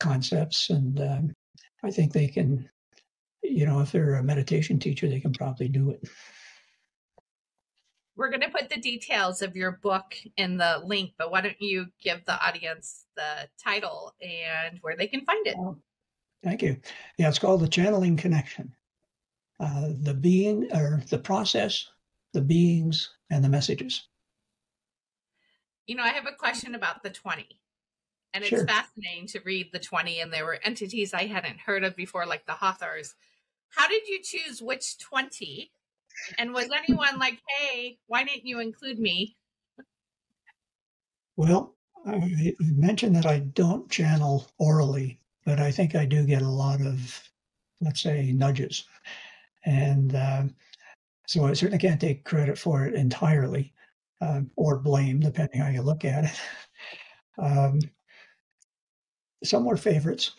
concepts. 0.00 0.70
And 0.70 1.00
um, 1.00 1.34
I 1.82 1.90
think 1.90 2.12
they 2.12 2.26
can, 2.26 2.68
you 3.42 3.66
know, 3.66 3.80
if 3.80 3.92
they're 3.92 4.14
a 4.14 4.22
meditation 4.22 4.78
teacher, 4.78 5.08
they 5.08 5.20
can 5.20 5.32
probably 5.32 5.68
do 5.68 5.90
it. 5.90 6.08
We're 8.16 8.30
going 8.30 8.42
to 8.42 8.50
put 8.50 8.68
the 8.68 8.80
details 8.80 9.42
of 9.42 9.56
your 9.56 9.72
book 9.72 10.14
in 10.36 10.58
the 10.58 10.82
link, 10.84 11.12
but 11.16 11.30
why 11.30 11.40
don't 11.40 11.60
you 11.60 11.86
give 12.02 12.24
the 12.26 12.46
audience 12.46 13.06
the 13.16 13.48
title 13.62 14.14
and 14.20 14.78
where 14.82 14.96
they 14.96 15.06
can 15.06 15.24
find 15.24 15.46
it? 15.46 15.56
Thank 16.42 16.62
you. 16.62 16.76
Yeah, 17.18 17.28
it's 17.28 17.38
called 17.38 17.60
The 17.60 17.68
Channeling 17.68 18.16
Connection. 18.16 18.74
Uh, 19.60 19.90
the 20.00 20.14
being 20.14 20.68
or 20.74 21.02
the 21.08 21.18
process, 21.18 21.88
the 22.32 22.40
beings, 22.40 23.10
and 23.30 23.44
the 23.44 23.48
messages. 23.48 24.08
You 25.86 25.94
know, 25.94 26.02
I 26.02 26.08
have 26.08 26.26
a 26.26 26.34
question 26.36 26.74
about 26.74 27.02
the 27.02 27.10
20. 27.10 27.60
And 28.34 28.42
it's 28.42 28.50
Sure. 28.50 28.66
fascinating 28.66 29.26
to 29.28 29.40
read 29.40 29.70
the 29.72 29.78
20, 29.78 30.20
and 30.20 30.32
there 30.32 30.46
were 30.46 30.58
entities 30.64 31.12
I 31.12 31.26
hadn't 31.26 31.60
heard 31.60 31.84
of 31.84 31.94
before, 31.94 32.24
like 32.26 32.46
the 32.46 32.54
Hathors. 32.54 33.14
How 33.68 33.86
did 33.86 34.08
you 34.08 34.22
choose 34.22 34.62
which 34.62 34.98
20? 34.98 35.70
And 36.38 36.52
was 36.52 36.68
anyone 36.70 37.18
like, 37.18 37.38
hey, 37.58 37.98
why 38.06 38.24
didn't 38.24 38.46
you 38.46 38.60
include 38.60 38.98
me? 38.98 39.36
Well, 41.36 41.74
I 42.06 42.54
mentioned 42.60 43.16
that 43.16 43.26
I 43.26 43.40
don't 43.40 43.90
channel 43.90 44.46
orally, 44.58 45.20
but 45.44 45.60
I 45.60 45.70
think 45.70 45.94
I 45.94 46.04
do 46.04 46.24
get 46.26 46.42
a 46.42 46.48
lot 46.48 46.80
of, 46.80 47.22
let's 47.80 48.02
say, 48.02 48.32
nudges. 48.32 48.84
And 49.64 50.14
um, 50.16 50.54
so 51.26 51.46
I 51.46 51.52
certainly 51.52 51.78
can't 51.78 52.00
take 52.00 52.24
credit 52.24 52.58
for 52.58 52.84
it 52.84 52.94
entirely 52.94 53.72
um, 54.20 54.50
or 54.56 54.78
blame, 54.78 55.20
depending 55.20 55.60
how 55.60 55.68
you 55.68 55.82
look 55.82 56.04
at 56.04 56.24
it. 56.24 56.40
Um, 57.38 57.80
some 59.42 59.64
were 59.64 59.76
favorites, 59.76 60.32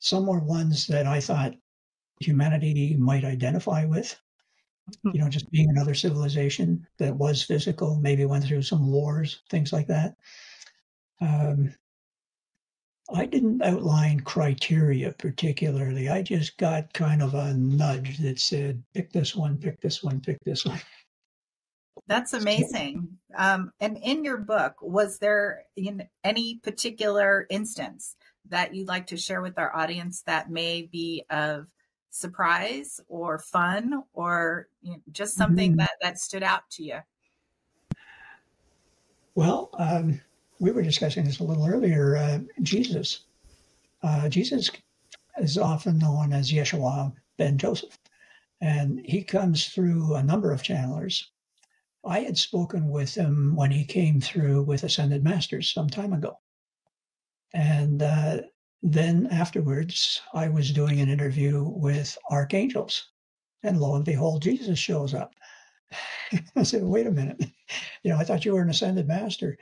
some 0.00 0.26
were 0.26 0.40
ones 0.40 0.86
that 0.88 1.06
I 1.06 1.20
thought 1.20 1.54
humanity 2.20 2.96
might 2.96 3.24
identify 3.24 3.84
with. 3.84 4.18
You 5.02 5.20
know, 5.20 5.28
just 5.28 5.50
being 5.50 5.68
another 5.70 5.94
civilization 5.94 6.86
that 6.98 7.14
was 7.14 7.42
physical, 7.42 7.96
maybe 7.96 8.24
went 8.24 8.44
through 8.44 8.62
some 8.62 8.90
wars, 8.90 9.42
things 9.50 9.72
like 9.72 9.88
that. 9.88 10.16
Um, 11.20 11.74
I 13.12 13.26
didn't 13.26 13.62
outline 13.62 14.20
criteria 14.20 15.12
particularly. 15.12 16.08
I 16.08 16.22
just 16.22 16.58
got 16.58 16.92
kind 16.92 17.22
of 17.22 17.34
a 17.34 17.54
nudge 17.54 18.18
that 18.18 18.38
said, 18.38 18.82
pick 18.94 19.12
this 19.12 19.34
one, 19.34 19.56
pick 19.56 19.80
this 19.80 20.02
one, 20.02 20.20
pick 20.20 20.38
this 20.44 20.64
one. 20.64 20.80
That's 22.06 22.32
amazing. 22.32 23.18
Um, 23.36 23.72
and 23.80 23.98
in 23.98 24.24
your 24.24 24.38
book, 24.38 24.76
was 24.80 25.18
there 25.18 25.64
in 25.76 26.08
any 26.24 26.58
particular 26.62 27.46
instance 27.50 28.16
that 28.48 28.74
you'd 28.74 28.88
like 28.88 29.08
to 29.08 29.16
share 29.16 29.42
with 29.42 29.58
our 29.58 29.74
audience 29.74 30.22
that 30.22 30.50
may 30.50 30.82
be 30.82 31.24
of 31.28 31.66
surprise 32.10 33.00
or 33.08 33.38
fun 33.38 34.02
or 34.12 34.68
you 34.82 34.92
know, 34.92 35.02
just 35.12 35.34
something 35.34 35.74
Mhm. 35.74 35.78
that, 35.78 35.90
that 36.00 36.18
stood 36.18 36.42
out 36.42 36.68
to 36.70 36.82
you? 36.82 36.98
Well, 39.34 39.70
um, 39.78 40.20
we 40.58 40.72
were 40.72 40.82
discussing 40.82 41.24
this 41.24 41.38
a 41.38 41.44
little 41.44 41.66
earlier. 41.66 42.16
Uh, 42.16 42.40
Jesus. 42.62 43.24
Uh, 44.02 44.28
Jesus 44.28 44.70
is 45.38 45.58
often 45.58 45.98
known 45.98 46.32
as 46.32 46.50
Yeshua 46.50 47.12
ben 47.36 47.58
Joseph, 47.58 47.98
and 48.60 49.00
he 49.04 49.22
comes 49.22 49.68
through 49.68 50.14
a 50.14 50.22
number 50.22 50.52
of 50.52 50.62
channelers. 50.62 51.26
I 52.04 52.20
had 52.20 52.38
spoken 52.38 52.88
with 52.88 53.14
him 53.14 53.54
when 53.54 53.70
he 53.70 53.84
came 53.84 54.20
through 54.20 54.62
with 54.62 54.82
Ascended 54.84 55.22
Masters 55.22 55.72
some 55.72 55.88
time 55.88 56.12
ago. 56.12 56.38
And 57.52 58.02
uh, 58.02 58.42
then 58.82 59.26
afterwards, 59.30 60.20
I 60.34 60.48
was 60.48 60.72
doing 60.72 61.00
an 61.00 61.08
interview 61.08 61.64
with 61.64 62.16
archangels, 62.30 63.10
and 63.62 63.80
lo 63.80 63.96
and 63.96 64.04
behold, 64.04 64.42
Jesus 64.42 64.78
shows 64.78 65.14
up. 65.14 65.34
I 66.56 66.62
said, 66.62 66.84
wait 66.84 67.06
a 67.06 67.10
minute. 67.10 67.42
You 68.02 68.12
know, 68.12 68.18
I 68.18 68.24
thought 68.24 68.44
you 68.44 68.54
were 68.54 68.62
an 68.62 68.70
ascended 68.70 69.08
master. 69.08 69.58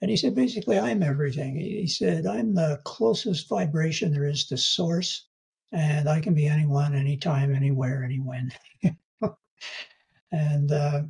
And 0.00 0.10
he 0.10 0.16
said, 0.16 0.34
basically, 0.34 0.78
I'm 0.78 1.02
everything. 1.02 1.56
He 1.56 1.86
said, 1.86 2.26
I'm 2.26 2.54
the 2.54 2.80
closest 2.84 3.48
vibration 3.48 4.12
there 4.12 4.26
is 4.26 4.46
to 4.48 4.56
source, 4.56 5.28
and 5.70 6.08
I 6.08 6.20
can 6.20 6.34
be 6.34 6.46
anyone, 6.46 6.94
anytime, 6.94 7.54
anywhere, 7.54 8.02
anywhen. 8.04 8.50
and 10.32 10.72
uh, 10.72 11.02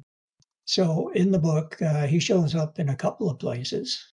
so 0.67 1.09
in 1.11 1.31
the 1.31 1.39
book, 1.39 1.81
uh, 1.81 2.07
he 2.07 2.21
shows 2.21 2.55
up 2.55 2.79
in 2.79 2.91
a 2.91 2.97
couple 2.97 3.31
of 3.31 3.39
places. 3.39 4.12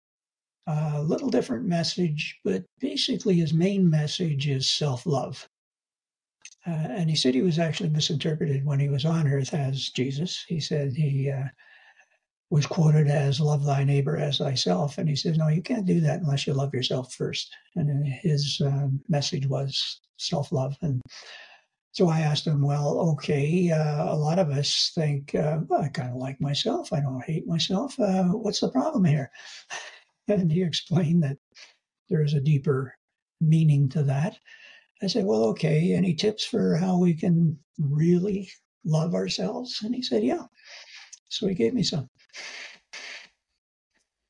A 0.68 1.00
little 1.02 1.30
different 1.30 1.64
message, 1.64 2.38
but 2.44 2.64
basically 2.80 3.35
his 3.35 3.54
main 3.54 3.88
message 3.88 4.49
is 4.49 4.68
self 4.68 5.06
love. 5.06 5.49
Uh, 6.66 6.70
and 6.70 7.08
he 7.08 7.14
said 7.14 7.35
he 7.35 7.42
was 7.42 7.61
actually 7.61 7.90
misinterpreted 7.90 8.64
when 8.64 8.80
he 8.80 8.88
was 8.88 9.04
on 9.04 9.28
earth 9.28 9.54
as 9.54 9.90
Jesus. 9.90 10.44
He 10.49 10.58
said 10.58 10.94
he 10.94 11.30
uh, 11.30 11.44
was 12.50 12.66
quoted 12.66 13.08
as 13.08 13.40
love 13.40 13.64
thy 13.64 13.85
neighbor 13.85 14.16
as 14.16 14.38
thyself. 14.38 14.99
And 14.99 15.08
he 15.08 15.16
says, 15.16 15.38
no, 15.38 15.49
you 15.49 15.62
can't 15.62 15.87
do 15.87 16.00
that 16.00 16.20
unless 16.20 16.46
you 16.46 16.54
love 16.54 16.75
yourself 16.75 17.12
first. 17.14 17.54
And 17.76 18.06
his 18.06 18.61
um, 18.64 19.00
message 19.08 19.46
was 19.46 20.00
self 20.16 20.50
love. 20.52 20.76
And 20.82 21.02
so 21.92 22.08
I 22.08 22.20
asked 22.20 22.46
him, 22.46 22.62
well, 22.62 22.99
okay, 23.12 23.70
uh, 23.70 24.12
a 24.12 24.16
lot 24.16 24.38
of 24.38 24.50
us 24.50 24.92
think, 24.94 25.35
uh, 25.35 25.61
well, 25.68 25.82
I 25.82 25.88
kind 25.88 26.11
of 26.11 26.16
like 26.16 26.40
myself. 26.40 26.92
I 26.92 27.00
don't 27.00 27.25
hate 27.25 27.46
myself. 27.46 27.99
Uh, 27.99 28.25
what's 28.25 28.61
the 28.61 28.70
problem 28.70 29.04
here? 29.04 29.30
And 30.28 30.50
he 30.50 30.62
explained 30.62 31.23
that 31.23 31.38
there 32.09 32.23
is 32.23 32.35
a 32.35 32.40
deeper 32.40 32.95
meaning 33.40 33.88
to 33.90 34.02
that. 34.04 34.38
I 35.02 35.09
said, 35.09 35.26
well, 35.26 35.45
okay, 35.47 35.95
any 35.95 36.14
tips 36.14 36.45
for 36.45 36.76
how 36.76 36.99
we 36.99 37.14
can 37.14 37.59
really 37.78 38.50
love 38.85 39.14
ourselves? 39.14 39.80
And 39.83 39.95
he 39.95 40.02
said, 40.02 40.25
yeah. 40.25 40.47
So 41.28 41.49
he 41.49 41.54
gave 41.54 41.75
me 41.75 41.83
some. 41.83 42.09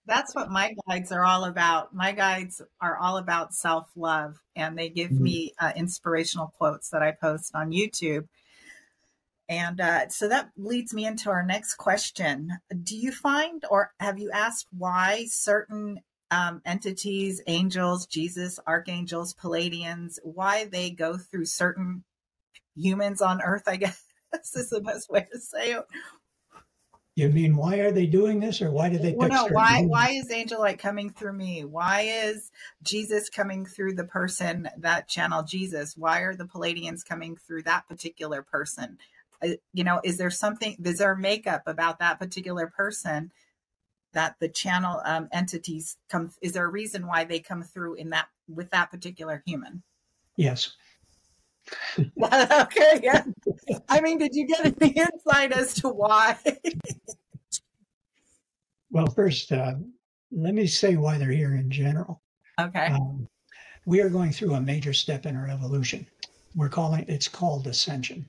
That's 0.07 0.35
what 0.35 0.51
my 0.51 0.75
guides 0.89 1.11
are 1.11 1.25
all 1.25 1.45
about. 1.45 1.93
My 1.95 2.13
guides 2.13 2.63
are 2.81 2.97
all 2.97 3.17
about 3.17 3.53
self 3.55 3.91
love, 3.97 4.37
and 4.55 4.79
they 4.79 4.89
give 4.89 5.11
Mhm. 5.11 5.21
me 5.21 5.53
uh, 5.61 5.73
inspirational 5.75 6.49
quotes 6.57 6.91
that 6.91 7.03
I 7.03 7.13
post 7.13 7.55
on 7.55 7.73
YouTube. 7.73 8.29
And 9.49 9.81
uh, 9.81 10.09
so 10.09 10.29
that 10.29 10.51
leads 10.57 10.93
me 10.93 11.07
into 11.07 11.31
our 11.31 11.45
next 11.45 11.75
question. 11.75 12.51
Do 12.83 12.97
you 12.97 13.13
find, 13.13 13.65
or 13.71 13.93
have 14.01 14.19
you 14.19 14.31
asked 14.33 14.67
why 14.77 15.27
certain 15.29 16.01
um, 16.31 16.63
entities, 16.65 17.41
angels, 17.47 18.07
Jesus, 18.07 18.59
archangels, 18.67 19.35
Pleiadians, 19.35 20.19
why 20.25 20.65
they 20.65 20.91
go 20.91 21.17
through 21.17 21.45
certain 21.45 22.03
humans 22.75 23.23
on 23.23 23.41
earth? 23.41 23.65
I 23.67 23.77
guess 23.77 24.03
is 24.35 24.71
the 24.71 24.81
best 24.81 25.09
way 25.11 25.27
to 25.33 25.39
say 25.39 25.73
it. 25.73 25.85
You 27.15 27.31
mean 27.31 27.57
why 27.57 27.77
are 27.77 27.93
they 27.93 28.05
doing 28.05 28.41
this, 28.41 28.61
or 28.61 28.71
why 28.71 28.91
do 28.91 28.99
they 28.99 29.15
Well, 29.15 29.31
no, 29.31 29.47
why 29.47 29.77
humans? 29.77 29.91
why 29.91 30.11
is 30.11 30.31
angel 30.31 30.61
light 30.61 30.79
coming 30.79 31.09
through 31.09 31.33
me? 31.33 31.65
Why 31.65 32.03
is 32.03 32.51
Jesus 32.83 33.31
coming 33.31 33.65
through 33.65 33.95
the 33.95 34.05
person 34.05 34.69
that 34.77 35.09
channel 35.09 35.43
Jesus? 35.43 35.97
Why 35.97 36.21
are 36.21 36.35
the 36.35 36.45
Pleiadians 36.45 37.07
coming 37.09 37.37
through 37.37 37.63
that 37.63 37.89
particular 37.89 38.43
person? 38.43 38.99
Uh, 39.47 39.57
You 39.73 39.85
know, 39.85 40.01
is 40.05 40.17
there 40.19 40.31
something? 40.31 40.77
Is 40.85 40.99
there 40.99 41.15
makeup 41.15 41.63
about 41.67 41.99
that 42.01 42.19
particular 42.19 42.67
person 42.67 43.31
that 44.13 44.37
the 44.41 44.49
channel 44.49 45.01
um, 45.05 45.29
entities 45.33 45.97
come? 46.09 46.31
Is 46.43 46.53
there 46.53 46.65
a 46.67 46.71
reason 46.71 47.07
why 47.07 47.25
they 47.25 47.41
come 47.41 47.63
through 47.63 47.95
in 47.95 48.11
that 48.11 48.29
with 48.49 48.71
that 48.71 48.91
particular 48.91 49.43
human? 49.47 49.83
Yes. 50.37 50.73
okay, 52.23 53.01
yeah. 53.03 53.25
I 53.89 54.01
mean, 54.01 54.19
did 54.19 54.35
you 54.35 54.47
get 54.47 54.67
any 54.81 54.93
insight 54.93 55.53
as 55.53 55.75
to 55.75 55.89
why? 55.89 56.37
Well, 58.91 59.09
first, 59.09 59.53
uh, 59.53 59.75
let 60.31 60.55
me 60.55 60.67
say 60.67 60.97
why 60.97 61.19
they're 61.19 61.31
here 61.31 61.55
in 61.57 61.71
general. 61.71 62.23
okay, 62.59 62.87
Um, 62.87 63.29
we 63.85 64.01
are 64.01 64.09
going 64.09 64.33
through 64.33 64.55
a 64.55 64.61
major 64.61 64.93
step 64.93 65.27
in 65.27 65.37
our 65.37 65.49
evolution. 65.49 66.07
We're 66.55 66.69
calling 66.71 67.05
it's 67.09 67.29
called 67.29 67.67
ascension, 67.67 68.29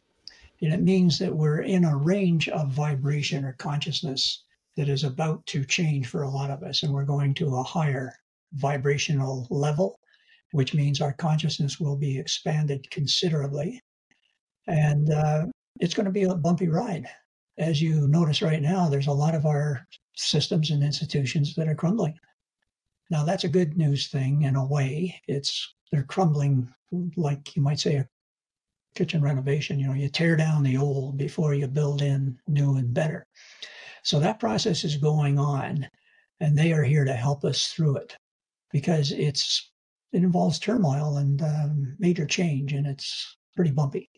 and 0.62 0.74
it 0.74 0.82
means 0.82 1.20
that 1.20 1.36
we're 1.36 1.62
in 1.62 1.86
a 1.86 1.96
range 1.96 2.50
of 2.50 2.72
vibration 2.72 3.46
or 3.46 3.54
consciousness 3.54 4.44
that 4.76 4.90
is 4.90 5.04
about 5.04 5.46
to 5.48 5.66
change 5.66 6.08
for 6.08 6.24
a 6.24 6.30
lot 6.30 6.52
of 6.52 6.64
us, 6.64 6.84
and 6.84 6.94
we're 6.94 7.06
going 7.06 7.34
to 7.36 7.56
a 7.56 7.64
higher 7.64 8.14
vibrational 8.54 9.48
level, 9.50 10.00
which 10.52 10.74
means 10.74 11.02
our 11.02 11.14
consciousness 11.14 11.80
will 11.80 11.96
be 11.96 12.18
expanded 12.18 12.90
considerably, 12.92 13.82
and 14.68 15.12
uh, 15.12 15.46
it's 15.80 15.94
going 15.94 16.06
to 16.06 16.12
be 16.12 16.24
a 16.24 16.36
bumpy 16.36 16.68
ride. 16.68 17.08
As 17.58 17.82
you 17.82 18.08
notice 18.08 18.42
right 18.42 18.62
now, 18.62 18.88
there's 18.88 19.08
a 19.08 19.12
lot 19.12 19.36
of 19.36 19.46
our 19.46 19.86
systems 20.16 20.72
and 20.72 20.84
institutions 20.84 21.56
that 21.56 21.68
are 21.68 21.76
crumbling. 21.76 22.18
Now 23.10 23.24
that's 23.24 23.46
a 23.46 23.50
good 23.50 23.78
news 23.78 24.08
thing 24.08 24.44
in 24.44 24.56
a 24.56 24.66
way. 24.66 25.20
It's 25.28 25.74
they're 25.92 26.04
crumbling 26.04 26.74
like 27.16 27.56
you 27.56 27.62
might 27.62 27.80
say 27.80 27.96
a 27.96 28.10
kitchen 28.98 29.22
renovation. 29.22 29.80
You 29.80 29.88
know, 29.88 29.94
you 29.94 30.10
tear 30.10 30.36
down 30.36 30.64
the 30.64 30.78
old 30.78 31.18
before 31.18 31.54
you 31.54 31.68
build 31.68 32.02
in 32.02 32.38
new 32.48 32.78
and 32.78 32.94
better. 32.94 33.28
So 34.04 34.20
that 34.20 34.40
process 34.40 34.84
is 34.84 34.98
going 34.98 35.40
on, 35.40 35.88
and 36.40 36.58
they 36.58 36.74
are 36.74 36.84
here 36.84 37.06
to 37.06 37.14
help 37.14 37.46
us 37.46 37.68
through 37.68 37.98
it 37.98 38.18
because 38.72 39.12
it's 39.12 39.72
it 40.12 40.24
involves 40.24 40.60
turmoil 40.60 41.18
and 41.18 41.42
um, 41.42 41.96
major 42.00 42.26
change, 42.26 42.74
and 42.74 42.88
it's 42.88 43.38
pretty 43.56 43.72
bumpy. 43.72 44.10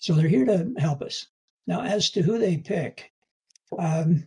So 0.00 0.14
they're 0.14 0.36
here 0.36 0.46
to 0.46 0.72
help 0.78 1.02
us. 1.02 1.28
Now, 1.66 1.82
as 1.82 2.10
to 2.10 2.22
who 2.22 2.38
they 2.38 2.56
pick, 2.58 3.12
Um, 3.78 4.26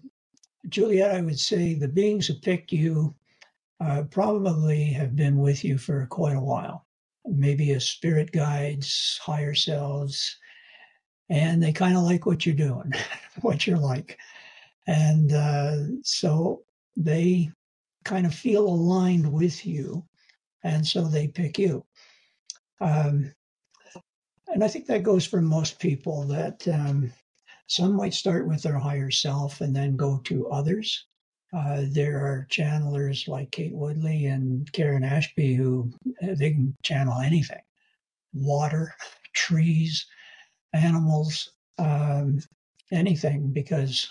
Juliet, 0.70 1.16
I 1.16 1.22
would 1.22 1.40
say 1.40 1.74
the 1.74 1.88
beings 1.88 2.28
who 2.28 2.34
picked 2.50 2.72
you 2.72 3.16
uh, 3.80 4.04
probably 4.10 4.84
have 5.00 5.16
been 5.16 5.38
with 5.38 5.64
you 5.64 5.78
for 5.78 6.08
quite 6.08 6.36
a 6.36 6.48
while, 6.54 6.87
maybe 7.28 7.72
as 7.72 7.90
spirit 7.90 8.32
guides, 8.32 9.20
higher 9.22 9.54
selves, 9.54 10.38
and 11.30 11.62
they 11.62 11.74
kind 11.74 11.98
of 11.98 12.04
like 12.04 12.26
what 12.26 12.46
you're 12.46 12.56
doing, 12.56 12.92
what 13.42 13.68
you're 13.68 13.78
like. 13.78 14.18
And 14.88 15.34
uh, 15.34 15.78
so 16.04 16.64
they 16.96 17.52
kind 18.06 18.26
of 18.26 18.34
feel 18.34 18.66
aligned 18.66 19.32
with 19.32 19.66
you, 19.66 20.06
and 20.64 20.86
so 20.86 21.04
they 21.08 21.28
pick 21.28 21.60
you. 21.60 21.86
Um, 22.80 23.34
and 24.48 24.64
I 24.64 24.68
think 24.68 24.86
that 24.88 25.04
goes 25.04 25.26
for 25.26 25.42
most 25.42 25.80
people 25.80 26.24
that 26.28 26.66
um, 26.70 27.12
some 27.68 27.94
might 27.96 28.14
start 28.14 28.48
with 28.48 28.64
their 28.64 28.80
higher 28.80 29.12
self 29.12 29.62
and 29.62 29.76
then 29.76 29.98
go 29.98 30.20
to 30.26 30.48
others. 30.48 31.06
Uh, 31.54 31.84
there 31.92 32.18
are 32.18 32.48
channelers 32.50 33.28
like 33.28 33.52
Kate 33.52 33.74
Woodley 33.74 34.26
and 34.26 34.72
Karen 34.74 35.04
Ashby 35.04 35.54
who 35.54 35.92
uh, 36.22 36.36
they 36.36 36.52
can 36.52 36.76
channel 36.84 37.20
anything 37.22 37.62
water, 38.34 38.94
trees, 39.34 40.06
animals, 40.74 41.52
um, 41.78 42.40
anything, 42.92 43.52
because 43.52 44.10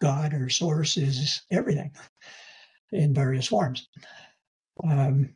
God 0.00 0.34
or 0.34 0.48
source 0.48 0.96
is 0.96 1.42
everything 1.50 1.90
in 2.92 3.14
various 3.14 3.46
forms. 3.46 3.88
Um, 4.84 5.30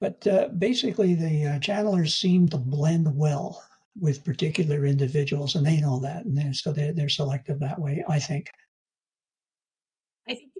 but 0.00 0.26
uh, 0.26 0.48
basically, 0.58 1.14
the 1.14 1.46
uh, 1.46 1.58
channelers 1.60 2.18
seem 2.18 2.48
to 2.48 2.58
blend 2.58 3.14
well 3.16 3.62
with 3.98 4.24
particular 4.24 4.84
individuals, 4.84 5.54
and 5.54 5.64
they 5.64 5.80
know 5.80 6.00
that, 6.00 6.24
and 6.24 6.54
so 6.54 6.72
they're, 6.72 6.92
they're 6.92 7.08
selective 7.08 7.60
that 7.60 7.80
way. 7.80 8.04
I 8.08 8.18
think. 8.18 8.50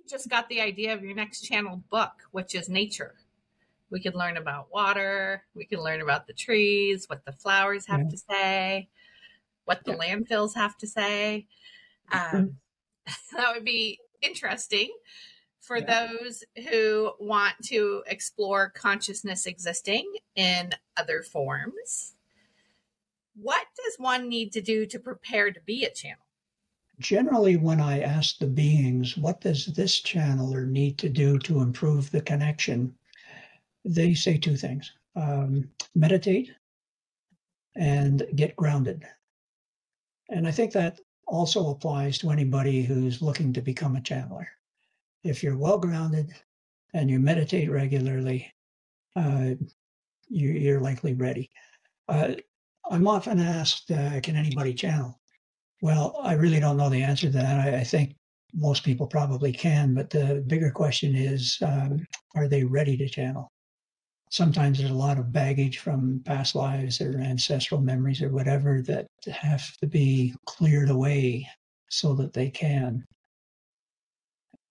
I 0.04 0.06
think 0.06 0.12
you 0.12 0.18
just 0.18 0.28
got 0.28 0.48
the 0.48 0.60
idea 0.60 0.94
of 0.94 1.02
your 1.02 1.14
next 1.14 1.42
channel 1.42 1.82
book, 1.90 2.12
which 2.32 2.54
is 2.54 2.68
nature. 2.68 3.14
We 3.90 4.00
could 4.00 4.14
learn 4.14 4.36
about 4.36 4.72
water. 4.72 5.44
We 5.54 5.64
could 5.64 5.78
learn 5.78 6.00
about 6.00 6.26
the 6.26 6.32
trees, 6.32 7.06
what 7.08 7.24
the 7.24 7.32
flowers 7.32 7.86
have 7.86 8.00
yeah. 8.00 8.08
to 8.08 8.16
say, 8.16 8.88
what 9.64 9.84
the 9.84 9.92
yeah. 9.92 10.16
landfills 10.16 10.54
have 10.56 10.76
to 10.78 10.86
say. 10.86 11.46
Mm-hmm. 12.12 12.36
Um, 12.36 12.56
that 13.36 13.54
would 13.54 13.64
be 13.64 14.00
interesting 14.20 14.90
for 15.60 15.78
yeah. 15.78 16.08
those 16.08 16.44
who 16.68 17.12
want 17.18 17.54
to 17.66 18.02
explore 18.06 18.70
consciousness 18.70 19.46
existing 19.46 20.12
in 20.34 20.72
other 20.96 21.22
forms. 21.22 22.14
What 23.36 23.66
does 23.76 23.94
one 23.98 24.28
need 24.28 24.52
to 24.52 24.60
do 24.60 24.86
to 24.86 24.98
prepare 24.98 25.50
to 25.50 25.60
be 25.60 25.84
a 25.84 25.90
channel? 25.90 26.23
Generally, 27.00 27.56
when 27.56 27.80
I 27.80 28.00
ask 28.00 28.38
the 28.38 28.46
beings, 28.46 29.16
what 29.16 29.40
does 29.40 29.66
this 29.66 30.00
channeler 30.00 30.66
need 30.66 30.96
to 30.98 31.08
do 31.08 31.38
to 31.40 31.60
improve 31.60 32.10
the 32.10 32.20
connection? 32.20 32.94
They 33.84 34.14
say 34.14 34.38
two 34.38 34.56
things 34.56 34.92
um, 35.16 35.70
meditate 35.94 36.50
and 37.76 38.24
get 38.36 38.56
grounded. 38.56 39.04
And 40.30 40.46
I 40.46 40.50
think 40.50 40.72
that 40.72 41.00
also 41.26 41.70
applies 41.70 42.18
to 42.18 42.30
anybody 42.30 42.82
who's 42.82 43.22
looking 43.22 43.52
to 43.52 43.60
become 43.60 43.96
a 43.96 44.00
channeler. 44.00 44.46
If 45.22 45.42
you're 45.42 45.58
well 45.58 45.78
grounded 45.78 46.32
and 46.92 47.10
you 47.10 47.18
meditate 47.18 47.70
regularly, 47.70 48.52
uh, 49.16 49.54
you, 50.28 50.76
are 50.76 50.80
likely 50.80 51.14
ready. 51.14 51.50
Uh, 52.08 52.34
I'm 52.90 53.08
often 53.08 53.40
asked, 53.40 53.90
uh, 53.90 54.20
can 54.20 54.36
anybody 54.36 54.74
channel? 54.74 55.18
Well, 55.82 56.16
I 56.22 56.34
really 56.34 56.60
don't 56.60 56.76
know 56.76 56.88
the 56.88 57.02
answer 57.02 57.26
to 57.26 57.32
that. 57.38 57.66
I, 57.74 57.78
I 57.80 57.84
think 57.84 58.16
most 58.54 58.84
people 58.84 59.06
probably 59.06 59.52
can, 59.52 59.94
but 59.94 60.10
the 60.10 60.44
bigger 60.46 60.70
question 60.70 61.14
is, 61.14 61.58
um, 61.62 62.06
are 62.36 62.48
they 62.48 62.64
ready 62.64 62.96
to 62.96 63.08
channel? 63.08 63.50
Sometimes 64.30 64.78
there's 64.78 64.90
a 64.90 64.94
lot 64.94 65.18
of 65.18 65.32
baggage 65.32 65.78
from 65.78 66.22
past 66.24 66.54
lives 66.54 67.00
or 67.00 67.18
ancestral 67.18 67.80
memories 67.80 68.22
or 68.22 68.30
whatever 68.30 68.82
that 68.82 69.06
have 69.30 69.76
to 69.78 69.86
be 69.86 70.34
cleared 70.46 70.90
away 70.90 71.48
so 71.90 72.14
that 72.14 72.32
they 72.32 72.50
can. 72.50 73.04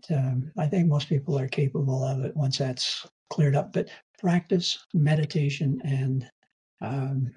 Um, 0.09 0.51
I 0.57 0.67
think 0.67 0.87
most 0.87 1.07
people 1.07 1.39
are 1.39 1.47
capable 1.47 2.03
of 2.03 2.25
it 2.25 2.35
once 2.35 2.57
that's 2.57 3.07
cleared 3.29 3.55
up. 3.55 3.71
But 3.71 3.89
practice, 4.19 4.85
meditation, 4.93 5.81
and 5.85 6.29
um, 6.81 7.33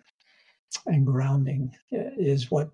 and 0.86 1.06
grounding 1.06 1.72
is 1.92 2.50
what 2.50 2.70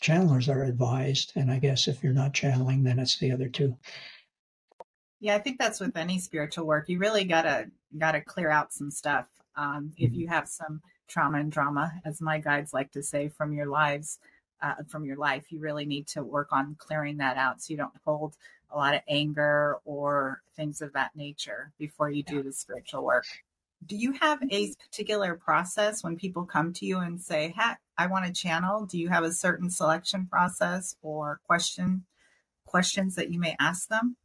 channelers 0.00 0.52
are 0.52 0.64
advised. 0.64 1.32
And 1.36 1.50
I 1.50 1.58
guess 1.58 1.88
if 1.88 2.02
you're 2.02 2.12
not 2.12 2.34
channeling, 2.34 2.82
then 2.82 2.98
it's 2.98 3.18
the 3.18 3.32
other 3.32 3.48
two. 3.48 3.76
Yeah, 5.20 5.36
I 5.36 5.38
think 5.38 5.58
that's 5.58 5.80
with 5.80 5.96
any 5.96 6.18
spiritual 6.18 6.66
work. 6.66 6.88
You 6.88 6.98
really 6.98 7.24
gotta 7.24 7.70
gotta 7.96 8.20
clear 8.20 8.50
out 8.50 8.72
some 8.72 8.90
stuff. 8.90 9.28
Um, 9.56 9.92
if 9.96 10.10
mm-hmm. 10.10 10.20
you 10.20 10.28
have 10.28 10.48
some 10.48 10.80
trauma 11.06 11.38
and 11.38 11.52
drama, 11.52 11.92
as 12.04 12.20
my 12.20 12.38
guides 12.38 12.72
like 12.72 12.90
to 12.92 13.02
say, 13.02 13.28
from 13.28 13.52
your 13.52 13.66
lives, 13.66 14.18
uh, 14.62 14.74
from 14.88 15.04
your 15.04 15.16
life, 15.16 15.44
you 15.50 15.60
really 15.60 15.84
need 15.84 16.06
to 16.08 16.24
work 16.24 16.48
on 16.52 16.74
clearing 16.78 17.18
that 17.18 17.36
out 17.36 17.62
so 17.62 17.70
you 17.70 17.76
don't 17.76 17.92
hold 18.04 18.36
a 18.70 18.76
lot 18.76 18.94
of 18.94 19.02
anger 19.08 19.76
or 19.84 20.42
things 20.56 20.80
of 20.80 20.92
that 20.94 21.14
nature 21.14 21.70
before 21.78 22.10
you 22.10 22.22
do 22.22 22.42
the 22.42 22.52
spiritual 22.52 23.04
work 23.04 23.26
do 23.86 23.96
you 23.96 24.12
have 24.12 24.40
a 24.50 24.74
particular 24.74 25.34
process 25.34 26.02
when 26.02 26.16
people 26.16 26.44
come 26.44 26.72
to 26.74 26.86
you 26.86 26.98
and 26.98 27.20
say, 27.20 27.54
"Hey, 27.56 27.72
I 27.98 28.06
want 28.06 28.26
to 28.26 28.32
channel"? 28.32 28.86
Do 28.86 28.98
you 28.98 29.08
have 29.08 29.24
a 29.24 29.32
certain 29.32 29.70
selection 29.70 30.26
process 30.26 30.96
or 31.02 31.40
question 31.44 32.04
questions 32.64 33.14
that 33.16 33.30
you 33.30 33.38
may 33.38 33.56
ask 33.60 33.88
them? 33.88 34.16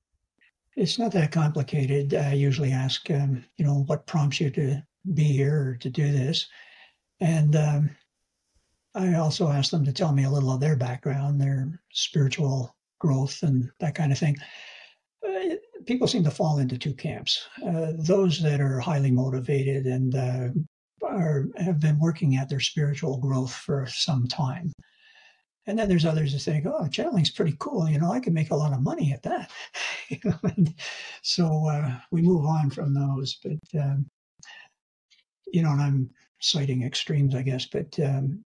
It's 0.76 1.00
not 1.00 1.12
that 1.14 1.32
complicated. 1.32 2.14
I 2.14 2.34
usually 2.34 2.72
ask, 2.72 3.10
um, 3.10 3.44
you 3.58 3.66
know, 3.66 3.84
what 3.88 4.06
prompts 4.06 4.40
you 4.40 4.50
to 4.52 4.84
be 5.14 5.24
here 5.24 5.70
or 5.70 5.76
to 5.78 5.90
do 5.90 6.12
this, 6.12 6.48
and 7.20 7.56
um, 7.56 7.90
I 8.94 9.16
also 9.16 9.50
ask 9.50 9.72
them 9.72 9.86
to 9.86 9.94
tell 9.94 10.14
me 10.14 10.24
a 10.24 10.30
little 10.30 10.52
of 10.52 10.60
their 10.60 10.76
background, 10.76 11.42
their 11.42 11.82
spiritual 11.92 12.76
growth, 13.00 13.44
and 13.44 13.72
that 13.80 13.96
kind 13.96 14.12
of 14.12 14.18
thing 14.18 14.38
people 15.88 16.08
seem 16.08 16.24
to 16.24 16.32
fall 16.32 16.60
into 16.60 16.78
two 16.78 16.94
camps. 16.94 17.48
Uh, 17.66 17.94
those 17.98 18.42
that 18.42 18.62
are 18.62 18.80
highly 18.80 19.12
motivated 19.12 19.86
and 19.86 20.16
uh, 20.16 20.50
are, 21.06 21.46
have 21.58 21.80
been 21.80 22.00
working 22.00 22.36
at 22.36 22.50
their 22.50 22.60
spiritual 22.60 23.18
growth 23.18 23.54
for 23.54 23.88
some 23.88 24.28
time. 24.28 24.72
And 25.66 25.78
then 25.78 25.90
there's 25.90 26.06
others 26.06 26.34
that 26.34 26.40
think, 26.40 26.66
oh, 26.66 26.88
channeling's 26.88 27.32
pretty 27.32 27.56
cool. 27.60 27.90
You 27.90 28.00
know, 28.00 28.12
I 28.12 28.20
can 28.20 28.34
make 28.34 28.52
a 28.52 28.56
lot 28.56 28.74
of 28.74 28.82
money 28.82 29.12
at 29.12 29.24
that. 29.24 29.52
so 31.24 31.68
uh, 31.68 31.98
we 32.12 32.22
move 32.22 32.46
on 32.46 32.70
from 32.70 32.94
those. 32.94 33.38
But, 33.44 33.82
um, 33.82 34.06
you 35.48 35.62
know, 35.62 35.72
and 35.72 35.82
I'm 35.82 36.10
citing 36.40 36.84
extremes, 36.84 37.36
I 37.36 37.42
guess, 37.42 37.66
but 37.66 38.00
um, 38.00 38.44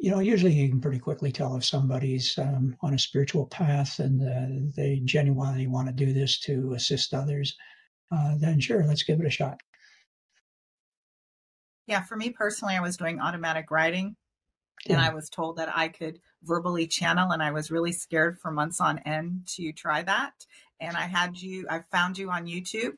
you 0.00 0.10
know, 0.10 0.20
usually 0.20 0.54
you 0.54 0.68
can 0.68 0.80
pretty 0.80 0.98
quickly 0.98 1.30
tell 1.30 1.56
if 1.56 1.64
somebody's 1.64 2.38
um, 2.38 2.74
on 2.80 2.94
a 2.94 2.98
spiritual 2.98 3.46
path 3.46 3.98
and 3.98 4.22
uh, 4.22 4.72
they 4.74 5.00
genuinely 5.04 5.66
want 5.66 5.88
to 5.88 5.92
do 5.92 6.12
this 6.14 6.40
to 6.40 6.72
assist 6.72 7.12
others. 7.12 7.54
Uh, 8.10 8.34
then 8.38 8.58
sure, 8.58 8.82
let's 8.84 9.02
give 9.02 9.20
it 9.20 9.26
a 9.26 9.30
shot. 9.30 9.60
Yeah, 11.86 12.02
for 12.02 12.16
me 12.16 12.30
personally, 12.30 12.76
I 12.76 12.80
was 12.80 12.96
doing 12.96 13.20
automatic 13.20 13.70
writing 13.70 14.16
and 14.88 14.98
I 14.98 15.12
was 15.12 15.28
told 15.28 15.56
that 15.56 15.76
I 15.76 15.88
could 15.88 16.20
verbally 16.42 16.86
channel, 16.86 17.32
and 17.32 17.42
I 17.42 17.50
was 17.50 17.70
really 17.70 17.92
scared 17.92 18.38
for 18.38 18.50
months 18.50 18.80
on 18.80 18.98
end 19.00 19.46
to 19.56 19.72
try 19.72 20.02
that. 20.02 20.32
And 20.80 20.96
I 20.96 21.02
had 21.02 21.36
you, 21.36 21.66
I 21.68 21.80
found 21.80 22.16
you 22.16 22.30
on 22.30 22.46
YouTube, 22.46 22.94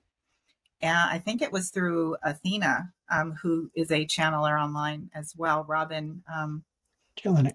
and 0.81 0.97
I 0.97 1.19
think 1.19 1.43
it 1.43 1.51
was 1.51 1.71
through 1.71 2.17
Athena, 2.23 2.93
um, 3.11 3.33
who 3.43 3.71
is 3.75 3.91
a 3.91 4.07
channeler 4.07 4.63
online 4.63 5.11
as 5.13 5.35
well. 5.37 5.65
Robin 5.69 6.23
um, 6.33 6.63
Jelinek. 7.17 7.55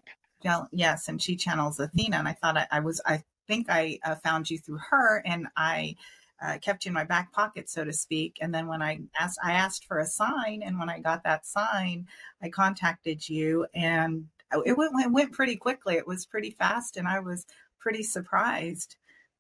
yes, 0.71 1.07
and 1.07 1.21
she 1.21 1.35
channels 1.35 1.79
Athena. 1.79 2.17
And 2.17 2.27
I 2.27 2.33
thought 2.33 2.57
I, 2.57 2.67
I 2.71 2.79
was, 2.79 3.01
I 3.05 3.23
think 3.47 3.67
I 3.69 3.99
uh, 4.05 4.15
found 4.15 4.49
you 4.49 4.57
through 4.59 4.79
her, 4.89 5.21
and 5.25 5.47
I 5.55 5.95
uh, 6.41 6.57
kept 6.59 6.85
you 6.85 6.89
in 6.89 6.93
my 6.93 7.03
back 7.03 7.31
pocket, 7.31 7.69
so 7.69 7.83
to 7.83 7.93
speak. 7.93 8.37
And 8.41 8.53
then 8.53 8.67
when 8.67 8.81
I 8.81 8.99
asked, 9.19 9.39
I 9.43 9.53
asked 9.53 9.85
for 9.85 9.99
a 9.99 10.05
sign, 10.05 10.61
and 10.63 10.79
when 10.79 10.89
I 10.89 10.99
got 10.99 11.23
that 11.23 11.45
sign, 11.45 12.07
I 12.41 12.49
contacted 12.49 13.27
you, 13.27 13.65
and 13.73 14.27
it 14.65 14.77
went, 14.77 14.93
it 14.99 15.11
went 15.11 15.33
pretty 15.33 15.55
quickly. 15.55 15.95
It 15.95 16.07
was 16.07 16.25
pretty 16.25 16.51
fast, 16.51 16.97
and 16.97 17.07
I 17.07 17.19
was 17.19 17.45
pretty 17.79 18.03
surprised. 18.03 18.95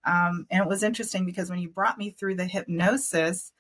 Um, 0.05 0.47
and 0.49 0.63
it 0.63 0.69
was 0.69 0.83
interesting 0.83 1.25
because 1.25 1.49
when 1.49 1.59
you 1.59 1.69
brought 1.69 1.97
me 1.97 2.11
through 2.11 2.35
the 2.35 2.45
hypnosis, 2.45 3.51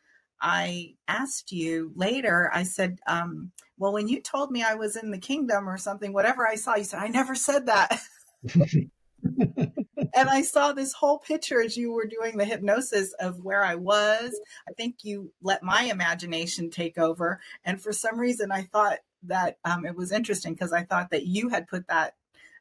I 0.41 0.95
asked 1.07 1.51
you 1.51 1.91
later, 1.95 2.49
I 2.53 2.63
said, 2.63 2.99
um, 3.07 3.51
well, 3.77 3.93
when 3.93 4.07
you 4.07 4.21
told 4.21 4.51
me 4.51 4.63
I 4.63 4.75
was 4.75 4.95
in 4.95 5.11
the 5.11 5.17
kingdom 5.17 5.67
or 5.67 5.77
something, 5.77 6.13
whatever 6.13 6.47
I 6.47 6.55
saw, 6.55 6.75
you 6.75 6.83
said, 6.83 6.99
I 6.99 7.07
never 7.07 7.35
said 7.35 7.67
that. 7.67 7.99
and 8.53 10.29
I 10.29 10.41
saw 10.41 10.71
this 10.71 10.93
whole 10.93 11.19
picture 11.19 11.61
as 11.61 11.77
you 11.77 11.91
were 11.91 12.05
doing 12.07 12.37
the 12.37 12.45
hypnosis 12.45 13.13
of 13.19 13.43
where 13.43 13.63
I 13.63 13.75
was. 13.75 14.39
I 14.67 14.73
think 14.73 14.97
you 15.03 15.31
let 15.41 15.63
my 15.63 15.83
imagination 15.83 16.69
take 16.69 16.97
over. 16.97 17.39
And 17.65 17.81
for 17.81 17.91
some 17.91 18.19
reason, 18.19 18.51
I 18.51 18.63
thought 18.63 18.99
that 19.23 19.57
um, 19.65 19.85
it 19.85 19.95
was 19.95 20.11
interesting 20.11 20.53
because 20.53 20.73
I 20.73 20.83
thought 20.83 21.11
that 21.11 21.25
you 21.25 21.49
had 21.49 21.67
put 21.67 21.87
that 21.87 22.15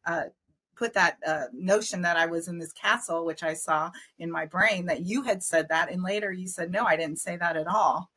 uh, 0.06 0.24
put 0.76 0.94
that 0.94 1.18
uh, 1.26 1.44
notion 1.52 2.02
that 2.02 2.16
I 2.16 2.26
was 2.26 2.48
in 2.48 2.58
this 2.58 2.72
castle, 2.72 3.24
which 3.24 3.42
I 3.42 3.54
saw 3.54 3.90
in 4.18 4.30
my 4.30 4.46
brain, 4.46 4.86
that 4.86 5.04
you 5.04 5.22
had 5.22 5.42
said 5.42 5.68
that, 5.68 5.90
and 5.90 6.02
later 6.02 6.32
you 6.32 6.46
said 6.46 6.70
no, 6.70 6.84
I 6.84 6.96
didn't 6.96 7.18
say 7.18 7.36
that 7.36 7.56
at 7.56 7.66
all. 7.66 8.10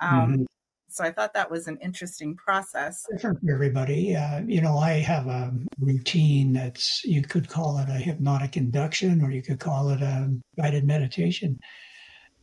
Um, 0.00 0.10
mm-hmm. 0.10 0.42
So 0.88 1.04
I 1.04 1.10
thought 1.10 1.34
that 1.34 1.50
was 1.50 1.68
an 1.68 1.78
interesting 1.82 2.36
process. 2.36 3.04
Different 3.10 3.40
for 3.40 3.52
everybody. 3.52 4.16
Uh, 4.16 4.40
you 4.46 4.60
know, 4.60 4.78
I 4.78 4.92
have 5.00 5.26
a 5.26 5.52
routine 5.78 6.52
that's 6.52 7.04
you 7.04 7.22
could 7.22 7.48
call 7.48 7.78
it 7.78 7.88
a 7.88 7.98
hypnotic 7.98 8.56
induction, 8.56 9.22
or 9.22 9.30
you 9.30 9.42
could 9.42 9.60
call 9.60 9.90
it 9.90 10.00
a 10.00 10.34
guided 10.56 10.84
meditation, 10.84 11.58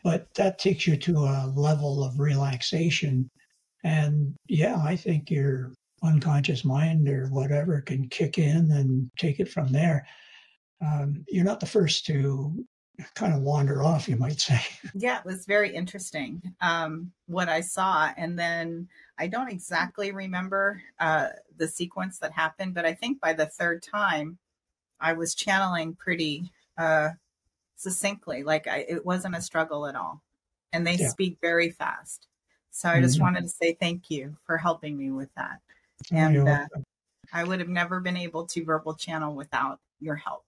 but 0.03 0.31
that 0.35 0.59
takes 0.59 0.85
you 0.85 0.97
to 0.97 1.17
a 1.19 1.51
level 1.55 2.03
of 2.03 2.19
relaxation. 2.19 3.29
And 3.83 4.35
yeah, 4.47 4.79
I 4.83 4.95
think 4.97 5.31
your 5.31 5.71
unconscious 6.03 6.65
mind 6.65 7.07
or 7.07 7.27
whatever 7.27 7.81
can 7.81 8.07
kick 8.09 8.37
in 8.37 8.71
and 8.71 9.09
take 9.17 9.39
it 9.39 9.49
from 9.49 9.71
there. 9.71 10.05
Um, 10.81 11.23
you're 11.29 11.45
not 11.45 11.59
the 11.59 11.65
first 11.65 12.05
to 12.07 12.65
kind 13.15 13.33
of 13.33 13.41
wander 13.41 13.83
off, 13.83 14.07
you 14.07 14.17
might 14.17 14.39
say. 14.39 14.59
Yeah, 14.93 15.19
it 15.19 15.25
was 15.25 15.45
very 15.45 15.73
interesting 15.73 16.41
um, 16.61 17.11
what 17.25 17.49
I 17.49 17.61
saw. 17.61 18.11
And 18.17 18.37
then 18.37 18.87
I 19.17 19.27
don't 19.27 19.49
exactly 19.49 20.11
remember 20.11 20.81
uh, 20.99 21.29
the 21.57 21.67
sequence 21.67 22.19
that 22.19 22.31
happened, 22.31 22.75
but 22.75 22.85
I 22.85 22.93
think 22.93 23.19
by 23.19 23.33
the 23.33 23.45
third 23.45 23.81
time, 23.81 24.37
I 24.99 25.13
was 25.13 25.35
channeling 25.35 25.95
pretty 25.95 26.51
uh, 26.77 27.09
succinctly. 27.75 28.43
Like 28.43 28.67
I, 28.67 28.85
it 28.87 29.05
wasn't 29.05 29.35
a 29.35 29.41
struggle 29.41 29.87
at 29.87 29.95
all. 29.95 30.21
And 30.71 30.85
they 30.85 30.95
yeah. 30.95 31.09
speak 31.09 31.37
very 31.41 31.69
fast. 31.69 32.27
So 32.71 32.89
I 32.89 32.99
just 33.01 33.15
mm-hmm. 33.15 33.23
wanted 33.23 33.41
to 33.43 33.49
say 33.49 33.73
thank 33.73 34.09
you 34.09 34.35
for 34.45 34.57
helping 34.57 34.97
me 34.97 35.11
with 35.11 35.29
that. 35.35 35.59
And 36.11 36.47
uh, 36.47 36.67
I 37.31 37.43
would 37.43 37.59
have 37.59 37.69
never 37.69 37.99
been 37.99 38.17
able 38.17 38.45
to 38.47 38.63
verbal 38.63 38.95
channel 38.95 39.35
without 39.35 39.79
your 39.99 40.15
help 40.15 40.43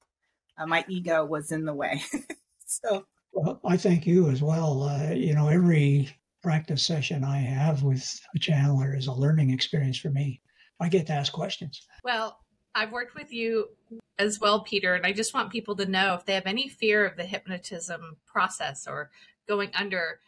uh, 0.57 0.65
my 0.65 0.85
ego 0.87 1.25
was 1.25 1.51
in 1.51 1.65
the 1.65 1.73
way. 1.73 2.01
so, 2.65 3.05
well, 3.33 3.59
I 3.65 3.77
thank 3.77 4.05
you 4.07 4.29
as 4.29 4.41
well. 4.41 4.83
Uh, 4.83 5.11
you 5.11 5.33
know, 5.33 5.47
every 5.47 6.09
practice 6.41 6.85
session 6.85 7.23
I 7.23 7.37
have 7.37 7.83
with 7.83 8.19
a 8.35 8.39
channeler 8.39 8.97
is 8.97 9.07
a 9.07 9.13
learning 9.13 9.49
experience 9.49 9.97
for 9.97 10.09
me. 10.09 10.41
I 10.79 10.89
get 10.89 11.07
to 11.07 11.13
ask 11.13 11.33
questions. 11.33 11.85
Well, 12.03 12.37
I've 12.73 12.91
worked 12.91 13.15
with 13.15 13.31
you 13.31 13.69
as 14.19 14.39
well, 14.39 14.61
Peter, 14.61 14.95
and 14.95 15.05
I 15.05 15.13
just 15.13 15.33
want 15.33 15.51
people 15.51 15.75
to 15.77 15.85
know 15.85 16.13
if 16.13 16.25
they 16.25 16.33
have 16.33 16.45
any 16.45 16.67
fear 16.67 17.05
of 17.05 17.15
the 17.15 17.23
hypnotism 17.23 18.17
process 18.25 18.87
or 18.87 19.11
going 19.47 19.71
under. 19.73 20.19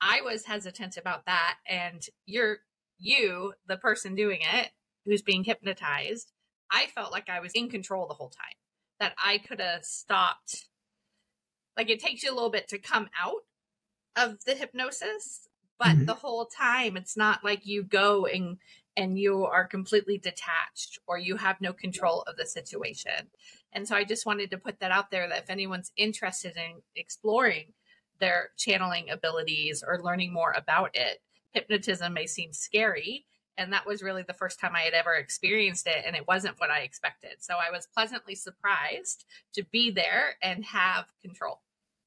I 0.00 0.20
was 0.20 0.44
hesitant 0.44 0.98
about 0.98 1.24
that, 1.24 1.56
and 1.66 2.06
you're 2.26 2.58
you, 2.98 3.52
the 3.66 3.76
person 3.76 4.14
doing 4.14 4.40
it, 4.42 4.70
who's 5.04 5.22
being 5.22 5.44
hypnotized. 5.44 6.32
I 6.70 6.86
felt 6.86 7.12
like 7.12 7.28
I 7.28 7.40
was 7.40 7.52
in 7.54 7.68
control 7.68 8.06
the 8.06 8.14
whole 8.14 8.30
time 8.30 8.56
that 8.98 9.14
I 9.22 9.38
could 9.38 9.60
have 9.60 9.84
stopped. 9.84 10.66
Like 11.76 11.90
it 11.90 12.00
takes 12.00 12.22
you 12.22 12.32
a 12.32 12.34
little 12.34 12.50
bit 12.50 12.68
to 12.68 12.78
come 12.78 13.08
out 13.20 13.42
of 14.16 14.44
the 14.44 14.54
hypnosis, 14.54 15.48
but 15.78 15.88
mm-hmm. 15.88 16.04
the 16.06 16.14
whole 16.14 16.46
time 16.46 16.96
it's 16.96 17.16
not 17.16 17.44
like 17.44 17.66
you 17.66 17.82
go 17.82 18.26
and 18.26 18.58
and 18.96 19.18
you 19.18 19.44
are 19.44 19.66
completely 19.66 20.16
detached 20.16 20.98
or 21.06 21.18
you 21.18 21.36
have 21.36 21.60
no 21.60 21.74
control 21.74 22.22
of 22.22 22.36
the 22.36 22.46
situation. 22.46 23.28
And 23.72 23.86
so 23.86 23.94
I 23.94 24.04
just 24.04 24.24
wanted 24.24 24.50
to 24.50 24.58
put 24.58 24.80
that 24.80 24.90
out 24.90 25.10
there 25.10 25.28
that 25.28 25.42
if 25.42 25.50
anyone's 25.50 25.92
interested 25.98 26.56
in 26.56 26.80
exploring 26.96 27.74
their 28.20 28.52
channeling 28.56 29.10
abilities 29.10 29.84
or 29.86 30.02
learning 30.02 30.32
more 30.32 30.54
about 30.56 30.92
it, 30.94 31.20
hypnotism 31.56 32.12
may 32.12 32.26
seem 32.26 32.52
scary, 32.52 33.24
and 33.56 33.72
that 33.72 33.86
was 33.86 34.02
really 34.02 34.22
the 34.22 34.34
first 34.34 34.60
time 34.60 34.76
I 34.76 34.82
had 34.82 34.92
ever 34.92 35.14
experienced 35.14 35.86
it, 35.86 36.04
and 36.06 36.14
it 36.14 36.28
wasn't 36.28 36.60
what 36.60 36.70
I 36.70 36.80
expected. 36.80 37.36
So 37.40 37.54
I 37.54 37.70
was 37.70 37.88
pleasantly 37.94 38.34
surprised 38.34 39.24
to 39.54 39.64
be 39.72 39.90
there 39.90 40.36
and 40.42 40.62
have 40.66 41.06
control. 41.22 41.62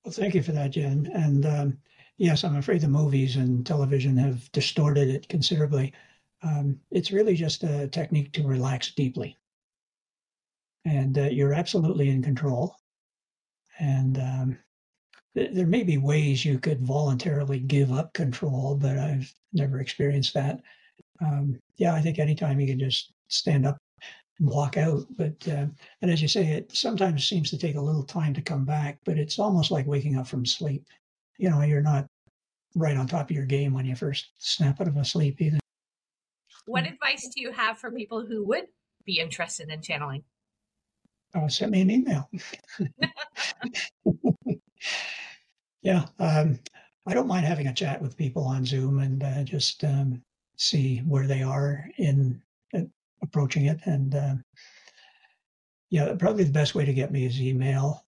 Well, 0.06 0.14
thank 0.14 0.36
you 0.36 0.44
for 0.44 0.52
that, 0.52 0.72
Jen. 0.72 1.10
And 1.14 1.46
um, 1.48 1.78
yes, 2.18 2.44
I'm 2.44 2.58
afraid 2.58 2.82
the 2.82 2.88
movies 2.88 3.38
and 3.38 3.66
television 3.66 4.16
have 4.18 4.50
distorted 4.52 5.10
it 5.10 5.28
considerably. 5.28 5.94
Um, 6.44 6.80
it's 6.92 7.12
really 7.12 7.36
just 7.36 7.64
a 7.64 7.88
technique 7.88 8.32
to 8.34 8.48
relax 8.48 8.92
deeply. 8.92 9.36
And 10.86 11.18
uh, 11.18 11.24
you're 11.24 11.54
absolutely 11.54 12.10
in 12.10 12.22
control. 12.22 12.76
And 13.80 14.18
um, 14.18 14.58
there 15.36 15.68
may 15.68 15.84
be 15.84 15.98
ways 15.98 16.44
you 16.44 16.60
could 16.60 16.82
voluntarily 16.82 17.60
give 17.60 17.92
up 17.92 18.14
control, 18.14 18.76
but 18.76 18.98
I've 18.98 19.34
never 19.54 19.80
experienced 19.80 20.34
that 20.34 20.62
um, 21.22 21.60
yeah, 21.78 21.94
I 21.94 22.02
think 22.02 22.20
anytime 22.20 22.60
you 22.60 22.68
can 22.68 22.80
just 22.80 23.14
stand 23.28 23.66
up 23.66 23.78
and 24.40 24.50
walk 24.50 24.78
out. 24.78 25.06
But 25.18 25.48
uh, 25.48 25.68
and 26.02 26.12
as 26.12 26.22
you 26.22 26.28
say, 26.28 26.48
it 26.48 26.76
sometimes 26.76 27.28
seems 27.28 27.50
to 27.52 27.58
take 27.58 27.76
a 27.76 27.82
little 27.82 28.04
time 28.04 28.34
to 28.34 28.42
come 28.42 28.66
back. 28.66 29.00
But 29.06 29.18
it's 29.18 29.40
almost 29.40 29.72
like 29.72 29.88
waking 29.88 30.18
up 30.18 30.28
from 30.28 30.46
sleep. 30.46 30.84
You 31.38 31.50
know, 31.50 31.62
you're 31.62 31.82
not 31.82 32.06
right 32.76 32.98
on 32.98 33.08
top 33.08 33.30
of 33.30 33.36
your 33.36 33.46
game 33.46 33.74
when 33.74 33.86
you 33.86 33.96
first 33.96 34.30
snap 34.38 34.80
out 34.82 34.88
of 34.88 34.98
a 34.98 35.06
sleep 35.06 35.42
either. 35.42 35.60
What 36.66 36.86
advice 36.86 37.28
do 37.34 37.42
you 37.42 37.52
have 37.52 37.80
for 37.80 37.92
people 37.92 38.26
who 38.26 38.46
would 38.46 38.66
be 39.06 39.20
interested 39.20 39.70
in 39.70 39.82
channeling? 39.82 40.24
Uh, 41.34 41.48
send 41.48 41.72
me 41.72 41.82
an 41.82 41.92
email. 41.92 42.30
yeah, 45.82 46.06
um, 46.20 46.60
I 47.08 47.14
don't 47.14 47.28
mind 47.28 47.46
having 47.46 47.68
a 47.68 47.74
chat 47.74 48.02
with 48.02 48.18
people 48.18 48.44
on 48.44 48.66
Zoom 48.66 49.00
and 49.00 49.24
uh, 49.24 49.44
just 49.44 49.84
um, 49.84 50.22
see 50.58 51.00
where 51.00 51.28
they 51.28 51.42
are 51.42 51.90
in 51.98 52.42
uh, 52.76 52.82
approaching 53.22 53.66
it. 53.66 53.80
And 53.86 54.16
uh, 54.16 54.36
yeah, 55.90 56.14
probably 56.20 56.44
the 56.44 56.52
best 56.52 56.76
way 56.76 56.86
to 56.86 56.94
get 56.94 57.12
me 57.12 57.26
is 57.26 57.42
email. 57.42 58.06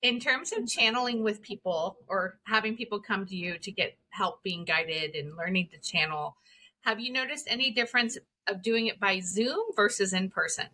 In 0.00 0.18
terms 0.18 0.52
of 0.52 0.66
channeling 0.66 1.22
with 1.22 1.42
people 1.42 1.96
or 2.08 2.38
having 2.44 2.76
people 2.76 2.98
come 2.98 3.24
to 3.26 3.36
you 3.36 3.58
to 3.58 3.70
get 3.70 3.96
help 4.10 4.42
being 4.42 4.64
guided 4.64 5.14
and 5.14 5.36
learning 5.36 5.68
to 5.72 5.78
channel, 5.78 6.36
have 6.80 6.98
you 6.98 7.12
noticed 7.12 7.46
any 7.48 7.70
difference 7.70 8.18
of 8.48 8.62
doing 8.62 8.86
it 8.86 8.98
by 8.98 9.20
Zoom 9.20 9.60
versus 9.76 10.12
in 10.12 10.28
person? 10.30 10.66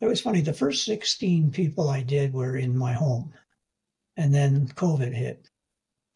It 0.00 0.06
was 0.06 0.20
funny. 0.20 0.42
The 0.42 0.52
first 0.52 0.84
16 0.84 1.50
people 1.52 1.88
I 1.88 2.02
did 2.02 2.34
were 2.34 2.56
in 2.56 2.76
my 2.76 2.92
home, 2.92 3.32
and 4.16 4.34
then 4.34 4.68
COVID 4.68 5.12
hit. 5.12 5.48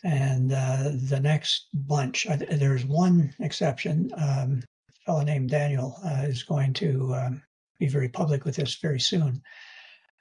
And 0.04 0.52
uh, 0.52 0.90
the 0.94 1.20
next 1.20 1.68
bunch, 1.72 2.26
uh, 2.26 2.36
there's 2.36 2.84
one 2.84 3.34
exception. 3.38 4.10
Um, 4.16 4.62
a 4.88 4.92
fellow 5.06 5.22
named 5.22 5.50
Daniel 5.50 5.98
uh, 6.04 6.24
is 6.24 6.42
going 6.42 6.74
to 6.74 7.14
um, 7.14 7.42
be 7.78 7.86
very 7.86 8.08
public 8.08 8.44
with 8.44 8.56
this 8.56 8.76
very 8.76 9.00
soon. 9.00 9.42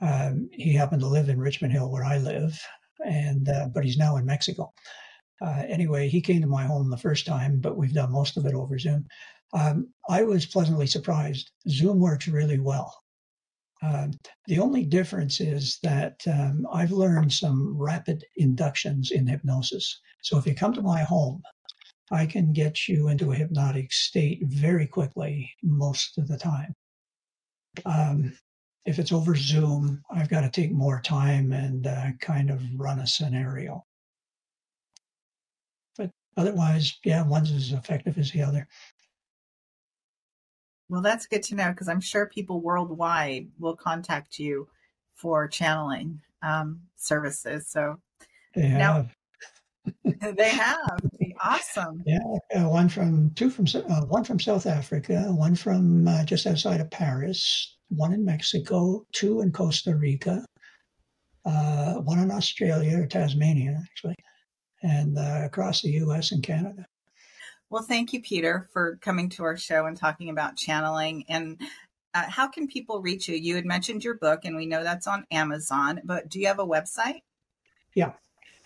Um, 0.02 0.50
he 0.54 0.74
happened 0.74 1.02
to 1.02 1.08
live 1.08 1.28
in 1.28 1.40
Richmond 1.40 1.74
Hill, 1.74 1.92
where 1.92 2.06
I 2.06 2.18
live, 2.18 2.58
and 3.06 3.48
uh, 3.50 3.68
but 3.74 3.84
he's 3.84 3.98
now 3.98 4.16
in 4.16 4.26
Mexico. 4.26 4.74
Uh, 5.42 5.64
anyway, 5.68 6.08
he 6.08 6.22
came 6.22 6.42
to 6.42 6.48
my 6.48 6.64
home 6.64 6.90
the 6.90 6.98
first 6.98 7.26
time, 7.26 7.60
but 7.60 7.78
we've 7.78 7.94
done 7.94 8.12
most 8.12 8.38
of 8.38 8.46
it 8.46 8.54
over 8.54 8.78
Zoom. 8.78 9.06
Um, 9.54 9.90
I 10.10 10.24
was 10.24 10.46
pleasantly 10.46 10.88
surprised. 10.88 11.52
Zoom 11.68 12.00
works 12.00 12.28
really 12.28 12.60
well. 12.60 12.94
Um, 13.82 14.12
the 14.48 14.60
only 14.60 14.84
difference 14.84 15.40
is 15.40 15.80
that 15.84 16.22
um, 16.28 16.68
I've 16.72 16.92
learned 16.92 17.32
some 17.32 17.78
rapid 17.78 18.26
inductions 18.36 19.12
in 19.12 19.26
hypnosis. 19.26 20.02
So 20.22 20.38
if 20.38 20.46
you 20.46 20.54
come 20.54 20.74
to 20.74 20.82
my 20.82 21.02
home, 21.04 21.42
I 22.12 22.26
can 22.26 22.52
get 22.52 22.88
you 22.88 23.08
into 23.08 23.32
a 23.32 23.36
hypnotic 23.36 23.94
state 23.94 24.42
very 24.44 24.88
quickly 24.88 25.54
most 25.64 26.18
of 26.18 26.28
the 26.28 26.38
time. 26.38 26.76
Um, 27.86 28.34
if 28.86 29.00
it's 29.00 29.12
over 29.12 29.36
Zoom, 29.36 30.02
I've 30.10 30.30
got 30.30 30.42
to 30.42 30.50
take 30.50 30.72
more 30.72 31.00
time 31.02 31.54
and 31.54 31.86
uh, 31.86 32.08
kind 32.20 32.50
of 32.50 32.62
run 32.76 33.00
a 33.00 33.08
scenario. 33.08 33.86
But 35.96 36.12
otherwise, 36.36 36.98
yeah, 37.06 37.26
one's 37.26 37.52
as 37.52 37.72
effective 37.72 38.18
as 38.18 38.32
the 38.32 38.42
other. 38.42 38.68
Well, 40.90 41.02
that's 41.02 41.28
good 41.28 41.44
to 41.44 41.56
know 41.56 41.70
because 41.70 41.88
I'm 41.88 42.02
sure 42.02 42.26
people 42.26 42.62
worldwide 42.62 43.48
will 43.60 43.76
contact 43.76 44.40
you 44.40 44.68
for 45.14 45.48
channeling 45.48 46.20
um, 46.42 46.82
services. 46.96 47.68
So 47.68 48.00
they 48.56 48.70
now, 48.70 49.08
have. 50.04 50.36
they 50.38 50.50
have. 50.50 51.00
Awesome. 51.42 52.04
Yeah, 52.06 52.20
uh, 52.56 52.68
one 52.68 52.90
from 52.90 53.32
two 53.36 53.50
from 53.50 53.66
uh, 53.74 54.02
one 54.06 54.24
from 54.24 54.40
South 54.40 54.66
Africa, 54.66 55.26
one 55.30 55.56
from 55.56 56.08
uh, 56.08 56.26
just 56.26 56.48
outside 56.48 56.82
of 56.82 56.92
Paris, 56.92 57.78
one 57.90 58.12
in 58.14 58.26
Mexico, 58.26 59.06
two 59.14 59.42
in 59.42 59.52
Costa 59.52 59.96
Rica, 59.96 60.44
uh, 61.46 61.94
one 61.96 62.20
in 62.20 62.32
Australia 62.32 63.00
or 63.00 63.06
Tasmania 63.06 63.82
actually, 63.90 64.16
and 64.84 65.18
uh, 65.18 65.42
across 65.46 65.82
the 65.82 65.92
U.S. 65.92 66.32
and 66.32 66.44
Canada. 66.44 66.86
Well, 67.70 67.84
thank 67.84 68.14
you, 68.14 68.22
Peter, 68.22 68.68
for 68.74 68.98
coming 69.02 69.30
to 69.30 69.44
our 69.44 69.56
show 69.58 69.86
and 69.86 69.96
talking 69.96 70.30
about 70.30 70.56
channeling. 70.56 71.24
And 71.30 71.62
uh, 72.14 72.24
how 72.28 72.48
can 72.48 72.68
people 72.68 73.02
reach 73.02 73.28
you? 73.28 73.36
You 73.36 73.56
had 73.56 73.66
mentioned 73.66 74.04
your 74.04 74.16
book, 74.16 74.46
and 74.46 74.56
we 74.56 74.66
know 74.66 74.84
that's 74.84 75.08
on 75.08 75.26
Amazon, 75.32 76.02
but 76.04 76.30
do 76.30 76.40
you 76.40 76.48
have 76.48 76.60
a 76.60 76.66
website? 76.66 77.22
Yeah, 77.94 78.14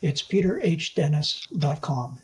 it's 0.02 0.22
peterhdennis.com. 0.22 2.20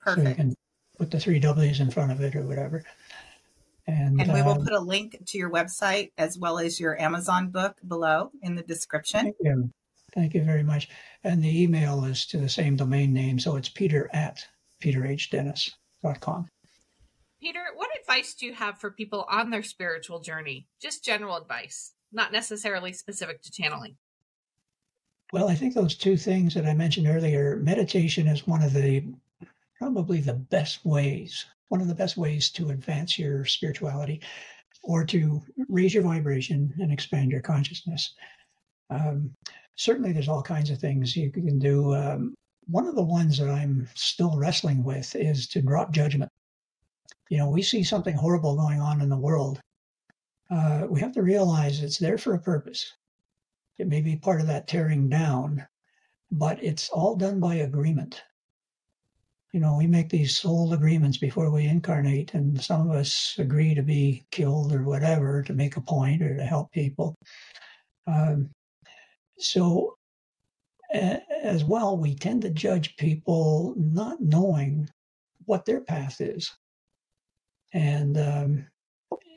Perfect. 0.00 0.24
So 0.24 0.28
you 0.28 0.34
can 0.34 0.54
put 0.98 1.10
the 1.10 1.20
three 1.20 1.38
W's 1.38 1.80
in 1.80 1.90
front 1.90 2.12
of 2.12 2.20
it 2.20 2.34
or 2.34 2.42
whatever. 2.42 2.82
And, 3.86 4.18
and 4.18 4.32
we 4.32 4.40
will 4.40 4.52
uh, 4.52 4.64
put 4.64 4.72
a 4.72 4.80
link 4.80 5.18
to 5.26 5.38
your 5.38 5.50
website 5.50 6.12
as 6.16 6.38
well 6.38 6.58
as 6.58 6.80
your 6.80 6.98
Amazon 6.98 7.50
book 7.50 7.76
below 7.86 8.30
in 8.42 8.54
the 8.54 8.62
description. 8.62 9.20
Thank 9.24 9.36
you. 9.40 9.70
Thank 10.14 10.32
you 10.32 10.42
very 10.42 10.62
much. 10.62 10.88
And 11.22 11.42
the 11.42 11.62
email 11.62 12.04
is 12.04 12.24
to 12.26 12.38
the 12.38 12.48
same 12.48 12.76
domain 12.76 13.12
name. 13.12 13.38
So 13.38 13.56
it's 13.56 13.68
peter 13.68 14.08
at 14.14 14.46
peterhdennis.com. 14.84 16.48
Peter, 17.40 17.60
what 17.74 17.90
advice 18.00 18.34
do 18.34 18.46
you 18.46 18.54
have 18.54 18.78
for 18.78 18.90
people 18.90 19.26
on 19.30 19.50
their 19.50 19.62
spiritual 19.62 20.20
journey? 20.20 20.66
Just 20.80 21.04
general 21.04 21.36
advice, 21.36 21.92
not 22.12 22.32
necessarily 22.32 22.92
specific 22.92 23.42
to 23.42 23.52
channeling. 23.52 23.96
Well, 25.32 25.48
I 25.48 25.54
think 25.54 25.74
those 25.74 25.96
two 25.96 26.16
things 26.16 26.54
that 26.54 26.66
I 26.66 26.74
mentioned 26.74 27.08
earlier, 27.08 27.56
meditation 27.56 28.28
is 28.28 28.46
one 28.46 28.62
of 28.62 28.72
the 28.72 29.04
probably 29.78 30.20
the 30.20 30.34
best 30.34 30.84
ways, 30.84 31.44
one 31.68 31.80
of 31.80 31.88
the 31.88 31.94
best 31.94 32.16
ways 32.16 32.50
to 32.50 32.70
advance 32.70 33.18
your 33.18 33.44
spirituality 33.44 34.22
or 34.82 35.04
to 35.06 35.42
raise 35.68 35.92
your 35.92 36.02
vibration 36.02 36.72
and 36.78 36.92
expand 36.92 37.30
your 37.30 37.40
consciousness. 37.40 38.14
Um, 38.90 39.34
certainly, 39.76 40.12
there's 40.12 40.28
all 40.28 40.42
kinds 40.42 40.70
of 40.70 40.78
things 40.78 41.16
you 41.16 41.30
can 41.30 41.58
do. 41.58 41.94
Um, 41.94 42.34
one 42.66 42.86
of 42.86 42.94
the 42.94 43.02
ones 43.02 43.38
that 43.38 43.48
I'm 43.48 43.88
still 43.94 44.36
wrestling 44.36 44.84
with 44.84 45.14
is 45.14 45.46
to 45.48 45.62
drop 45.62 45.92
judgment. 45.92 46.30
You 47.28 47.38
know, 47.38 47.50
we 47.50 47.62
see 47.62 47.82
something 47.82 48.16
horrible 48.16 48.56
going 48.56 48.80
on 48.80 49.00
in 49.00 49.08
the 49.08 49.16
world. 49.16 49.60
Uh, 50.50 50.86
we 50.88 51.00
have 51.00 51.12
to 51.12 51.22
realize 51.22 51.82
it's 51.82 51.98
there 51.98 52.18
for 52.18 52.34
a 52.34 52.40
purpose. 52.40 52.92
It 53.78 53.88
may 53.88 54.00
be 54.00 54.16
part 54.16 54.40
of 54.40 54.46
that 54.46 54.68
tearing 54.68 55.08
down, 55.08 55.66
but 56.30 56.62
it's 56.62 56.88
all 56.90 57.16
done 57.16 57.40
by 57.40 57.56
agreement. 57.56 58.22
You 59.52 59.60
know, 59.60 59.76
we 59.76 59.86
make 59.86 60.08
these 60.08 60.36
soul 60.36 60.72
agreements 60.72 61.16
before 61.16 61.50
we 61.50 61.64
incarnate, 61.66 62.34
and 62.34 62.60
some 62.60 62.90
of 62.90 62.96
us 62.96 63.36
agree 63.38 63.74
to 63.74 63.82
be 63.82 64.26
killed 64.30 64.72
or 64.72 64.82
whatever 64.82 65.42
to 65.42 65.52
make 65.52 65.76
a 65.76 65.80
point 65.80 66.22
or 66.22 66.36
to 66.36 66.44
help 66.44 66.72
people. 66.72 67.14
Um, 68.06 68.50
so, 69.38 69.96
as 70.94 71.64
well, 71.64 71.96
we 71.96 72.14
tend 72.14 72.42
to 72.42 72.50
judge 72.50 72.96
people 72.96 73.74
not 73.76 74.20
knowing 74.20 74.88
what 75.44 75.64
their 75.64 75.80
path 75.80 76.20
is. 76.20 76.52
And, 77.72 78.16
um, 78.16 78.66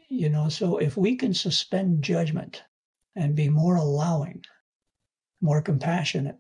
you 0.10 0.30
know, 0.30 0.50
so 0.50 0.78
if 0.78 0.96
we 0.96 1.16
can 1.16 1.34
suspend 1.34 2.04
judgment 2.04 2.64
and 3.16 3.36
be 3.36 3.50
more 3.50 3.76
allowing, 3.76 4.46
more 5.42 5.62
compassionate, 5.62 6.38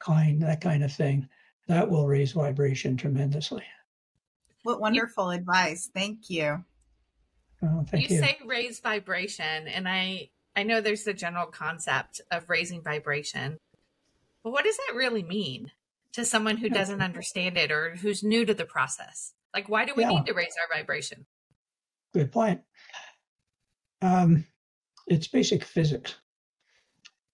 kind, 0.00 0.42
that 0.42 0.60
kind 0.60 0.84
of 0.84 0.92
thing, 0.92 1.28
that 1.68 1.88
will 1.88 2.06
raise 2.06 2.32
vibration 2.32 2.96
tremendously. 2.96 3.64
What 4.64 4.80
wonderful 4.80 5.32
you, 5.32 5.38
advice. 5.38 5.90
Thank 5.94 6.28
you. 6.28 6.62
Oh, 7.62 7.84
thank 7.88 8.10
you. 8.10 8.16
You 8.16 8.22
say 8.22 8.38
raise 8.44 8.80
vibration, 8.80 9.68
and 9.68 9.88
I 9.88 10.30
I 10.54 10.64
know 10.64 10.80
there's 10.80 11.04
the 11.04 11.14
general 11.14 11.46
concept 11.46 12.20
of 12.30 12.48
raising 12.48 12.82
vibration, 12.82 13.58
but 14.44 14.52
what 14.52 14.64
does 14.64 14.76
that 14.76 14.96
really 14.96 15.22
mean 15.22 15.70
to 16.12 16.24
someone 16.24 16.56
who 16.56 16.68
doesn't 16.68 17.00
understand 17.02 17.56
it 17.56 17.70
or 17.70 17.96
who's 17.96 18.22
new 18.22 18.44
to 18.44 18.54
the 18.54 18.64
process? 18.64 19.32
Like, 19.54 19.68
why 19.68 19.84
do 19.84 19.92
we 19.96 20.02
yeah. 20.02 20.10
need 20.10 20.26
to 20.26 20.34
raise 20.34 20.54
our 20.60 20.76
vibration? 20.76 21.26
Good 22.12 22.32
point. 22.32 22.60
Um, 24.00 24.44
it's 25.06 25.28
basic 25.28 25.64
physics. 25.64 26.16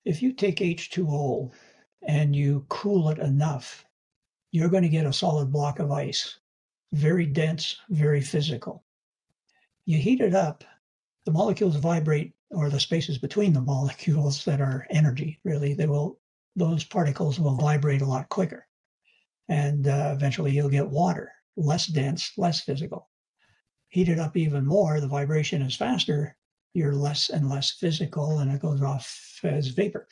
If 0.05 0.23
you 0.23 0.33
take 0.33 0.59
H2O 0.59 1.51
and 2.07 2.35
you 2.35 2.65
cool 2.69 3.09
it 3.11 3.19
enough, 3.19 3.85
you're 4.51 4.69
going 4.69 4.83
to 4.83 4.89
get 4.89 5.07
a 5.07 5.13
solid 5.13 5.53
block 5.53 5.79
of 5.79 5.91
ice, 5.91 6.39
very 6.93 7.27
dense, 7.27 7.77
very 7.91 8.21
physical. 8.21 8.85
You 9.85 9.99
heat 9.99 10.21
it 10.21 10.35
up, 10.35 10.65
the 11.25 11.33
molecules 11.33 11.77
vibrate, 11.77 12.33
or 12.51 12.71
the 12.71 12.81
spaces 12.81 13.19
between 13.19 13.53
the 13.53 13.61
molecules 13.61 14.45
that 14.45 14.61
are 14.61 14.87
energy, 14.91 15.39
really, 15.45 15.75
they 15.75 15.87
will, 15.87 16.19
those 16.59 16.85
particles 16.85 17.39
will 17.39 17.57
vibrate 17.57 18.03
a 18.03 18.07
lot 18.07 18.29
quicker. 18.29 18.67
And 19.49 19.87
uh, 19.87 20.13
eventually 20.15 20.53
you'll 20.53 20.69
get 20.69 20.89
water, 20.89 21.33
less 21.57 21.87
dense, 21.87 22.33
less 22.37 22.61
physical. 22.61 23.09
Heat 23.89 24.09
it 24.09 24.19
up 24.19 24.37
even 24.37 24.67
more, 24.67 25.01
the 25.01 25.09
vibration 25.09 25.63
is 25.63 25.77
faster, 25.77 26.37
you're 26.75 26.95
less 26.95 27.31
and 27.31 27.49
less 27.49 27.71
physical 27.73 28.41
and 28.41 28.51
it 28.53 28.61
goes 28.61 28.83
off 28.83 29.41
as 29.43 29.69
vapor. 29.69 30.07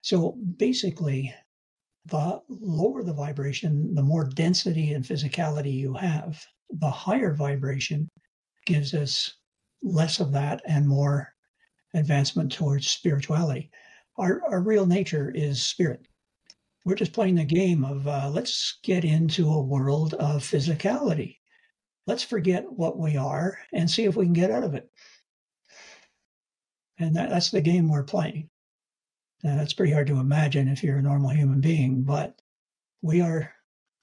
So 0.00 0.36
basically, 0.56 1.32
the 2.06 2.40
lower 2.48 3.02
the 3.02 3.12
vibration, 3.12 3.94
the 3.94 4.02
more 4.02 4.24
density 4.24 4.92
and 4.94 5.04
physicality 5.04 5.72
you 5.72 5.94
have. 5.94 6.42
The 6.70 6.90
higher 6.90 7.34
vibration 7.34 8.08
gives 8.66 8.94
us 8.94 9.34
less 9.82 10.20
of 10.20 10.32
that 10.32 10.62
and 10.66 10.88
more 10.88 11.34
advancement 11.94 12.52
towards 12.52 12.88
spirituality. 12.88 13.70
Our, 14.18 14.42
our 14.50 14.60
real 14.60 14.84
nature 14.84 15.30
is 15.32 15.62
spirit. 15.62 16.06
We're 16.84 16.96
just 16.96 17.12
playing 17.12 17.36
the 17.36 17.44
game 17.44 17.84
of 17.84 18.08
uh, 18.08 18.30
let's 18.32 18.78
get 18.82 19.04
into 19.04 19.48
a 19.48 19.62
world 19.62 20.14
of 20.14 20.42
physicality. 20.42 21.36
Let's 22.06 22.22
forget 22.22 22.64
what 22.70 22.98
we 22.98 23.16
are 23.16 23.58
and 23.72 23.90
see 23.90 24.04
if 24.04 24.16
we 24.16 24.24
can 24.24 24.32
get 24.32 24.50
out 24.50 24.64
of 24.64 24.74
it. 24.74 24.90
And 26.98 27.14
that, 27.14 27.30
that's 27.30 27.50
the 27.50 27.60
game 27.60 27.88
we're 27.88 28.02
playing. 28.02 28.48
Now, 29.44 29.56
that's 29.56 29.74
pretty 29.74 29.92
hard 29.92 30.08
to 30.08 30.18
imagine 30.18 30.66
if 30.66 30.82
you're 30.82 30.98
a 30.98 31.02
normal 31.02 31.30
human 31.30 31.60
being, 31.60 32.02
but 32.02 32.40
we 33.02 33.20
are 33.20 33.52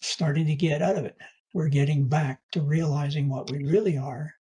starting 0.01 0.45
to 0.47 0.55
get 0.55 0.81
out 0.81 0.97
of 0.97 1.03
it. 1.03 1.17
We're 1.53 1.67
getting 1.67 2.07
back 2.07 2.41
to 2.53 2.61
realizing 2.61 3.27
what 3.27 3.51
we 3.51 3.65
really 3.65 3.97
are, 3.97 4.33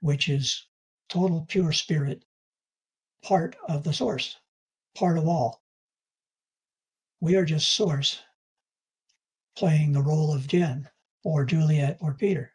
which 0.00 0.28
is 0.28 0.66
total 1.08 1.44
pure 1.48 1.72
spirit, 1.72 2.24
part 3.22 3.56
of 3.68 3.84
the 3.84 3.92
source, 3.92 4.36
part 4.96 5.18
of 5.18 5.28
all. 5.28 5.62
We 7.20 7.36
are 7.36 7.44
just 7.44 7.72
source 7.72 8.20
playing 9.56 9.92
the 9.92 10.02
role 10.02 10.34
of 10.34 10.46
Jen 10.46 10.88
or 11.24 11.44
Juliet 11.44 11.98
or 12.00 12.14
Peter. 12.14 12.52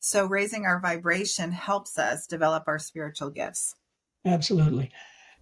So, 0.00 0.26
raising 0.26 0.66
our 0.66 0.80
vibration 0.80 1.52
helps 1.52 1.98
us 1.98 2.26
develop 2.26 2.64
our 2.66 2.78
spiritual 2.78 3.30
gifts. 3.30 3.74
Absolutely. 4.26 4.90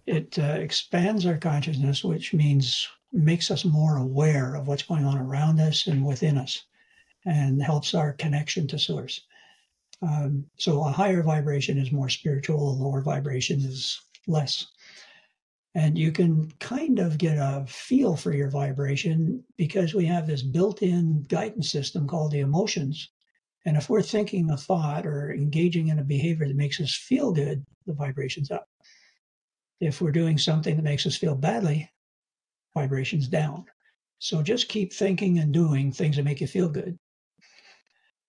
It 0.05 0.37
uh, 0.39 0.57
expands 0.59 1.25
our 1.25 1.37
consciousness, 1.37 2.03
which 2.03 2.33
means 2.33 2.87
makes 3.11 3.51
us 3.51 3.63
more 3.63 3.97
aware 3.97 4.55
of 4.55 4.67
what's 4.67 4.83
going 4.83 5.05
on 5.05 5.17
around 5.17 5.59
us 5.59 5.87
and 5.87 6.05
within 6.05 6.37
us 6.37 6.63
and 7.25 7.61
helps 7.61 7.93
our 7.93 8.13
connection 8.13 8.67
to 8.67 8.79
source. 8.79 9.21
Um, 10.01 10.45
so 10.57 10.83
a 10.83 10.91
higher 10.91 11.23
vibration 11.23 11.77
is 11.77 11.91
more 11.91 12.09
spiritual, 12.09 12.71
a 12.71 12.79
lower 12.83 13.01
vibration 13.01 13.61
is 13.61 14.01
less. 14.27 14.67
And 15.75 15.97
you 15.97 16.11
can 16.11 16.51
kind 16.59 16.99
of 16.99 17.17
get 17.17 17.37
a 17.37 17.65
feel 17.67 18.15
for 18.15 18.31
your 18.31 18.49
vibration 18.49 19.43
because 19.57 19.93
we 19.93 20.05
have 20.05 20.27
this 20.27 20.43
built 20.43 20.83
in 20.83 21.23
guidance 21.23 21.71
system 21.71 22.07
called 22.07 22.31
the 22.31 22.41
emotions. 22.41 23.09
And 23.65 23.75
if 23.75 23.89
we're 23.89 24.03
thinking 24.03 24.51
a 24.51 24.57
thought 24.57 25.07
or 25.07 25.33
engaging 25.33 25.87
in 25.87 25.99
a 25.99 26.03
behavior 26.03 26.47
that 26.47 26.55
makes 26.55 26.79
us 26.79 26.95
feel 26.95 27.31
good, 27.31 27.65
the 27.87 27.93
vibration's 27.93 28.51
up. 28.51 28.67
If 29.79 29.99
we're 29.99 30.11
doing 30.11 30.37
something 30.37 30.75
that 30.75 30.83
makes 30.83 31.05
us 31.07 31.15
feel 31.15 31.35
badly, 31.35 31.89
vibration's 32.75 33.27
down. 33.27 33.65
So 34.19 34.41
just 34.41 34.69
keep 34.69 34.93
thinking 34.93 35.39
and 35.39 35.51
doing 35.51 35.91
things 35.91 36.17
that 36.17 36.23
make 36.23 36.39
you 36.39 36.47
feel 36.47 36.69
good. 36.69 36.97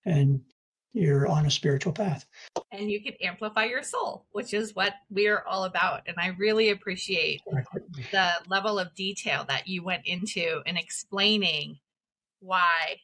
And 0.06 0.40
you're 0.94 1.26
on 1.26 1.44
a 1.44 1.50
spiritual 1.50 1.92
path. 1.92 2.24
And 2.72 2.90
you 2.90 3.02
can 3.02 3.14
amplify 3.20 3.64
your 3.64 3.82
soul, 3.82 4.26
which 4.32 4.54
is 4.54 4.74
what 4.74 4.94
we're 5.10 5.42
all 5.42 5.64
about. 5.64 6.02
And 6.06 6.16
I 6.18 6.28
really 6.38 6.70
appreciate 6.70 7.42
the 8.12 8.30
level 8.48 8.78
of 8.78 8.94
detail 8.94 9.44
that 9.48 9.66
you 9.66 9.82
went 9.82 10.06
into 10.06 10.62
in 10.64 10.76
explaining 10.76 11.78
why 12.40 13.00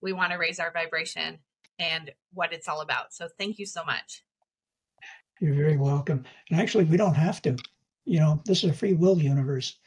we 0.00 0.12
want 0.12 0.32
to 0.32 0.38
raise 0.38 0.60
our 0.60 0.70
vibration 0.70 1.38
and 1.80 2.12
what 2.32 2.52
it's 2.52 2.68
all 2.68 2.80
about. 2.80 3.12
So 3.12 3.28
thank 3.38 3.58
you 3.58 3.66
so 3.66 3.84
much. 3.84 4.22
You're 5.40 5.54
very 5.54 5.76
welcome. 5.76 6.24
And 6.48 6.60
actually, 6.60 6.84
we 6.84 6.96
don't 6.96 7.14
have 7.14 7.42
to. 7.42 7.56
You 8.04 8.20
know, 8.20 8.40
this 8.44 8.62
is 8.62 8.70
a 8.70 8.74
free 8.74 8.92
will 8.92 9.18
universe. 9.18 9.78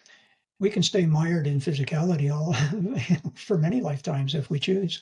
We 0.59 0.69
can 0.69 0.83
stay 0.83 1.05
mired 1.05 1.47
in 1.47 1.59
physicality 1.59 2.33
all 2.33 2.53
for 3.35 3.57
many 3.57 3.79
lifetimes 3.79 4.35
if 4.35 4.49
we 4.49 4.59
choose. 4.59 5.01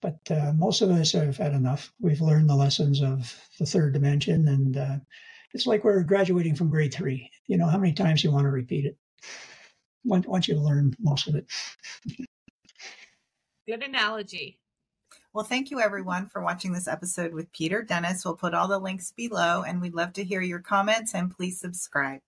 But 0.00 0.18
uh, 0.30 0.52
most 0.56 0.80
of 0.80 0.90
us 0.90 1.12
have 1.12 1.36
had 1.36 1.52
enough. 1.52 1.92
We've 2.00 2.20
learned 2.20 2.48
the 2.48 2.54
lessons 2.54 3.02
of 3.02 3.34
the 3.58 3.66
third 3.66 3.94
dimension, 3.94 4.46
and 4.46 4.76
uh, 4.76 4.96
it's 5.52 5.66
like 5.66 5.82
we're 5.82 6.02
graduating 6.02 6.54
from 6.54 6.70
grade 6.70 6.94
three. 6.94 7.30
You 7.46 7.56
know, 7.56 7.66
how 7.66 7.78
many 7.78 7.92
times 7.92 8.22
you 8.22 8.30
want 8.30 8.44
to 8.44 8.50
repeat 8.50 8.84
it? 8.84 8.96
Once, 10.04 10.26
once 10.26 10.46
you 10.46 10.56
learn 10.56 10.94
most 11.00 11.26
of 11.26 11.34
it. 11.34 11.46
Good 13.66 13.82
analogy. 13.82 14.60
Well, 15.34 15.44
thank 15.44 15.70
you 15.70 15.80
everyone 15.80 16.26
for 16.26 16.42
watching 16.42 16.72
this 16.72 16.88
episode 16.88 17.34
with 17.34 17.52
Peter 17.52 17.82
Dennis. 17.82 18.24
We'll 18.24 18.34
put 18.34 18.54
all 18.54 18.66
the 18.66 18.78
links 18.78 19.12
below 19.12 19.62
and 19.62 19.80
we'd 19.80 19.94
love 19.94 20.14
to 20.14 20.24
hear 20.24 20.40
your 20.40 20.60
comments 20.60 21.14
and 21.14 21.30
please 21.30 21.60
subscribe. 21.60 22.20